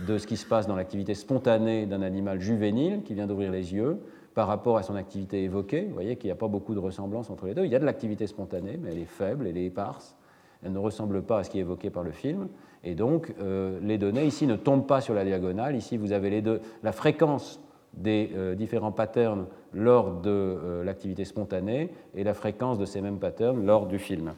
[0.07, 3.73] de ce qui se passe dans l'activité spontanée d'un animal juvénile qui vient d'ouvrir les
[3.73, 3.97] yeux
[4.35, 5.85] par rapport à son activité évoquée.
[5.85, 7.65] Vous voyez qu'il n'y a pas beaucoup de ressemblance entre les deux.
[7.65, 10.15] Il y a de l'activité spontanée, mais elle est faible, elle est éparse.
[10.63, 12.47] Elle ne ressemble pas à ce qui est évoqué par le film.
[12.83, 15.75] Et donc, euh, les données ici ne tombent pas sur la diagonale.
[15.75, 17.59] Ici, vous avez les deux, la fréquence
[17.93, 23.19] des euh, différents patterns lors de euh, l'activité spontanée et la fréquence de ces mêmes
[23.19, 24.33] patterns lors du film.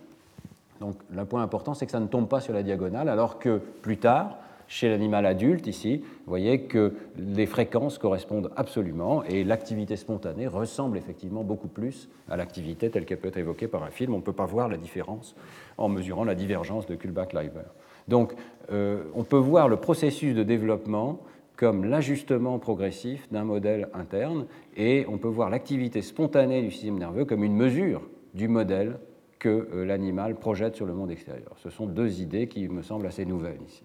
[0.79, 3.61] Donc, le point important, c'est que ça ne tombe pas sur la diagonale, alors que
[3.81, 4.37] plus tard,
[4.71, 10.97] chez l'animal adulte, ici, vous voyez que les fréquences correspondent absolument et l'activité spontanée ressemble
[10.97, 14.13] effectivement beaucoup plus à l'activité telle qu'elle peut être évoquée par un film.
[14.13, 15.35] On ne peut pas voir la différence
[15.77, 17.67] en mesurant la divergence de Kullback-Leiber.
[18.07, 18.33] Donc,
[18.71, 21.19] euh, on peut voir le processus de développement
[21.61, 27.23] comme l'ajustement progressif d'un modèle interne, et on peut voir l'activité spontanée du système nerveux
[27.23, 28.01] comme une mesure
[28.33, 28.97] du modèle
[29.37, 31.51] que euh, l'animal projette sur le monde extérieur.
[31.57, 33.83] Ce sont deux idées qui me semblent assez nouvelles ici.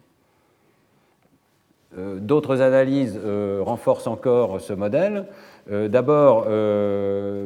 [1.96, 3.18] D'autres analyses
[3.60, 5.28] renforcent encore ce modèle.
[5.70, 6.44] D'abord,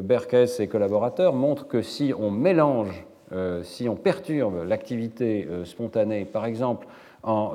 [0.02, 3.04] Berkes et collaborateurs montrent que si on mélange,
[3.62, 6.88] si on perturbe l'activité spontanée, par exemple
[7.22, 7.52] en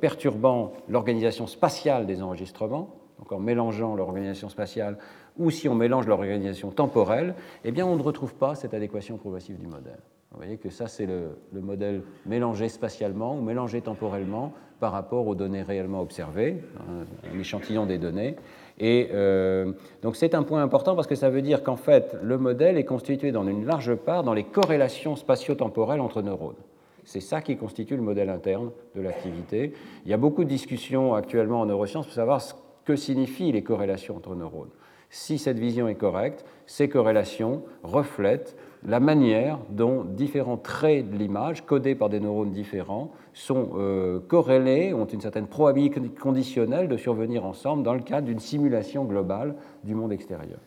[0.00, 4.98] perturbant l'organisation spatiale des enregistrements, donc en mélangeant l'organisation spatiale,
[5.36, 9.58] ou si on mélange l'organisation temporelle, eh bien on ne retrouve pas cette adéquation progressive
[9.58, 10.00] du modèle.
[10.34, 15.36] Vous voyez que ça, c'est le, modèle mélangé spatialement ou mélangé temporellement par rapport aux
[15.36, 18.34] données réellement observées, un, échantillon des données.
[18.80, 19.72] Et euh,
[20.02, 22.84] donc c'est un point important parce que ça veut dire qu'en fait, le modèle est
[22.84, 26.56] constitué dans une large part dans les corrélations spatio-temporelles entre neurones.
[27.04, 29.72] C'est ça qui constitue le modèle interne de l'activité.
[30.04, 32.54] Il y a beaucoup de discussions actuellement en neurosciences pour savoir ce
[32.84, 34.70] que signifient les corrélations entre neurones.
[35.10, 38.56] Si cette vision est correcte, ces corrélations reflètent
[38.86, 44.92] la manière dont différents traits de l'image, codés par des neurones différents, sont euh, corrélés,
[44.92, 49.54] ont une certaine probabilité conditionnelle de survenir ensemble dans le cadre d'une simulation globale
[49.84, 50.58] du monde extérieur.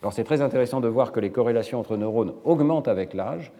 [0.00, 3.52] Alors c'est très intéressant de voir que les corrélations entre neurones augmentent avec l'âge,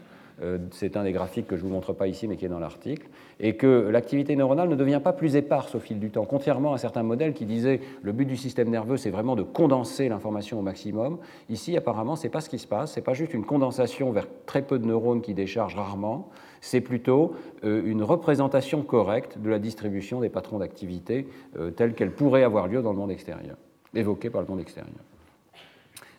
[0.71, 2.59] c'est un des graphiques que je ne vous montre pas ici, mais qui est dans
[2.59, 3.09] l'article,
[3.39, 6.79] et que l'activité neuronale ne devient pas plus éparse au fil du temps, contrairement à
[6.79, 10.63] certains modèles qui disaient le but du système nerveux, c'est vraiment de condenser l'information au
[10.63, 11.19] maximum.
[11.49, 14.11] Ici, apparemment, ce n'est pas ce qui se passe, ce n'est pas juste une condensation
[14.13, 16.29] vers très peu de neurones qui déchargent rarement,
[16.61, 17.33] c'est plutôt
[17.65, 21.27] euh, une représentation correcte de la distribution des patrons d'activité
[21.59, 23.57] euh, tels qu'elle pourrait avoir lieu dans le monde extérieur,
[23.95, 24.95] évoqués par le monde extérieur.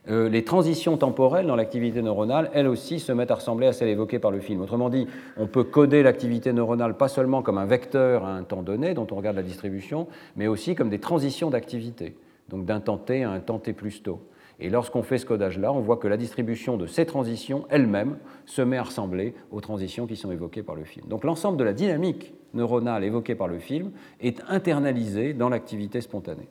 [0.09, 3.89] Euh, les transitions temporelles dans l'activité neuronale, elles aussi, se mettent à ressembler à celles
[3.89, 4.61] évoquées par le film.
[4.61, 5.07] Autrement dit,
[5.37, 9.05] on peut coder l'activité neuronale pas seulement comme un vecteur à un temps donné dont
[9.11, 12.15] on regarde la distribution, mais aussi comme des transitions d'activité,
[12.49, 14.21] donc d'un temps t à un temps t plus tôt.
[14.59, 18.61] Et lorsqu'on fait ce codage-là, on voit que la distribution de ces transitions elle-même se
[18.61, 21.07] met à ressembler aux transitions qui sont évoquées par le film.
[21.07, 26.47] Donc l'ensemble de la dynamique neuronale évoquée par le film est internalisée dans l'activité spontanée.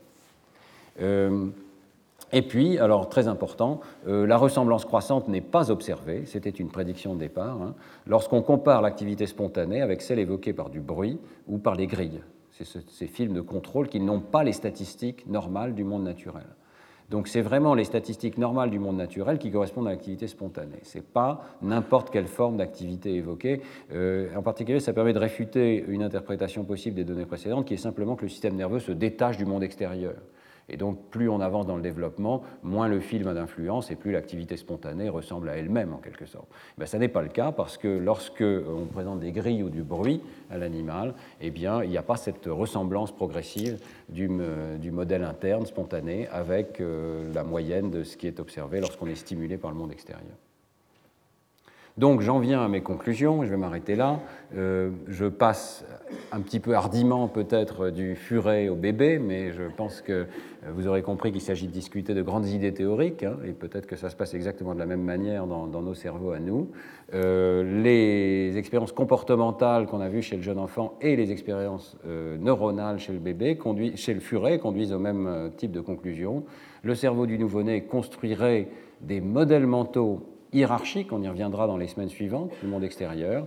[1.00, 1.46] Euh,
[2.32, 7.14] et puis, alors très important, euh, la ressemblance croissante n'est pas observée, c'était une prédiction
[7.14, 7.74] de départ, hein,
[8.06, 12.20] lorsqu'on compare l'activité spontanée avec celle évoquée par du bruit ou par les grilles.
[12.52, 16.44] C'est ces films de contrôle qui n'ont pas les statistiques normales du monde naturel.
[17.10, 20.78] Donc c'est vraiment les statistiques normales du monde naturel qui correspondent à l'activité spontanée.
[20.84, 23.62] Ce n'est pas n'importe quelle forme d'activité évoquée.
[23.92, 27.78] Euh, en particulier, ça permet de réfuter une interprétation possible des données précédentes qui est
[27.78, 30.14] simplement que le système nerveux se détache du monde extérieur.
[30.70, 34.12] Et donc, plus on avance dans le développement, moins le film a d'influence et plus
[34.12, 36.46] l'activité spontanée ressemble à elle-même, en quelque sorte.
[36.78, 39.82] Ben, ça n'est pas le cas parce que lorsque on présente des grilles ou du
[39.82, 44.30] bruit à l'animal, eh bien, il n'y a pas cette ressemblance progressive du,
[44.78, 49.14] du modèle interne spontané avec euh, la moyenne de ce qui est observé lorsqu'on est
[49.14, 50.36] stimulé par le monde extérieur.
[52.00, 54.20] Donc j'en viens à mes conclusions, je vais m'arrêter là.
[54.56, 55.84] Euh, je passe
[56.32, 60.24] un petit peu hardiment peut-être du furet au bébé, mais je pense que
[60.74, 63.96] vous aurez compris qu'il s'agit de discuter de grandes idées théoriques, hein, et peut-être que
[63.96, 66.70] ça se passe exactement de la même manière dans, nos cerveaux à nous.
[67.12, 72.38] Euh, les expériences comportementales qu'on a vues chez le jeune enfant et les expériences euh,
[72.38, 73.58] neuronales chez le bébé,
[73.96, 76.44] chez le furet, conduisent au même type de conclusion.
[76.82, 78.68] Le cerveau du nouveau-né construirait
[79.02, 83.46] des modèles mentaux hiérarchique, on y reviendra dans les semaines suivantes, du monde extérieur.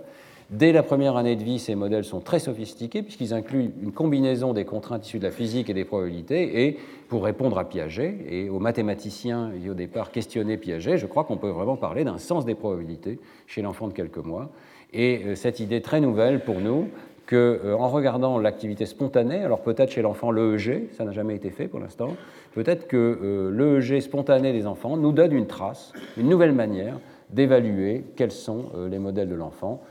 [0.50, 4.54] Dès la première année de vie, ces modèles sont très sophistiqués puisqu'ils incluent une combinaison
[4.54, 6.66] des contraintes issues de la physique et des probabilités.
[6.66, 6.78] Et
[7.08, 11.38] pour répondre à Piaget et aux mathématiciens qui au départ questionnaient Piaget, je crois qu'on
[11.38, 14.52] peut vraiment parler d'un sens des probabilités chez l'enfant de quelques mois.
[14.94, 16.90] Et euh, cette idée très nouvelle pour nous,
[17.36, 21.68] euh, en regardant l'activité spontanée, alors peut-être chez l'enfant l'EEG, ça n'a jamais été fait
[21.68, 22.16] pour l'instant,
[22.54, 27.00] peut-être que euh, l'EEG spontané des enfants nous donne une trace, une nouvelle manière
[27.30, 29.82] d'évaluer quels sont euh, les modèles de l'enfant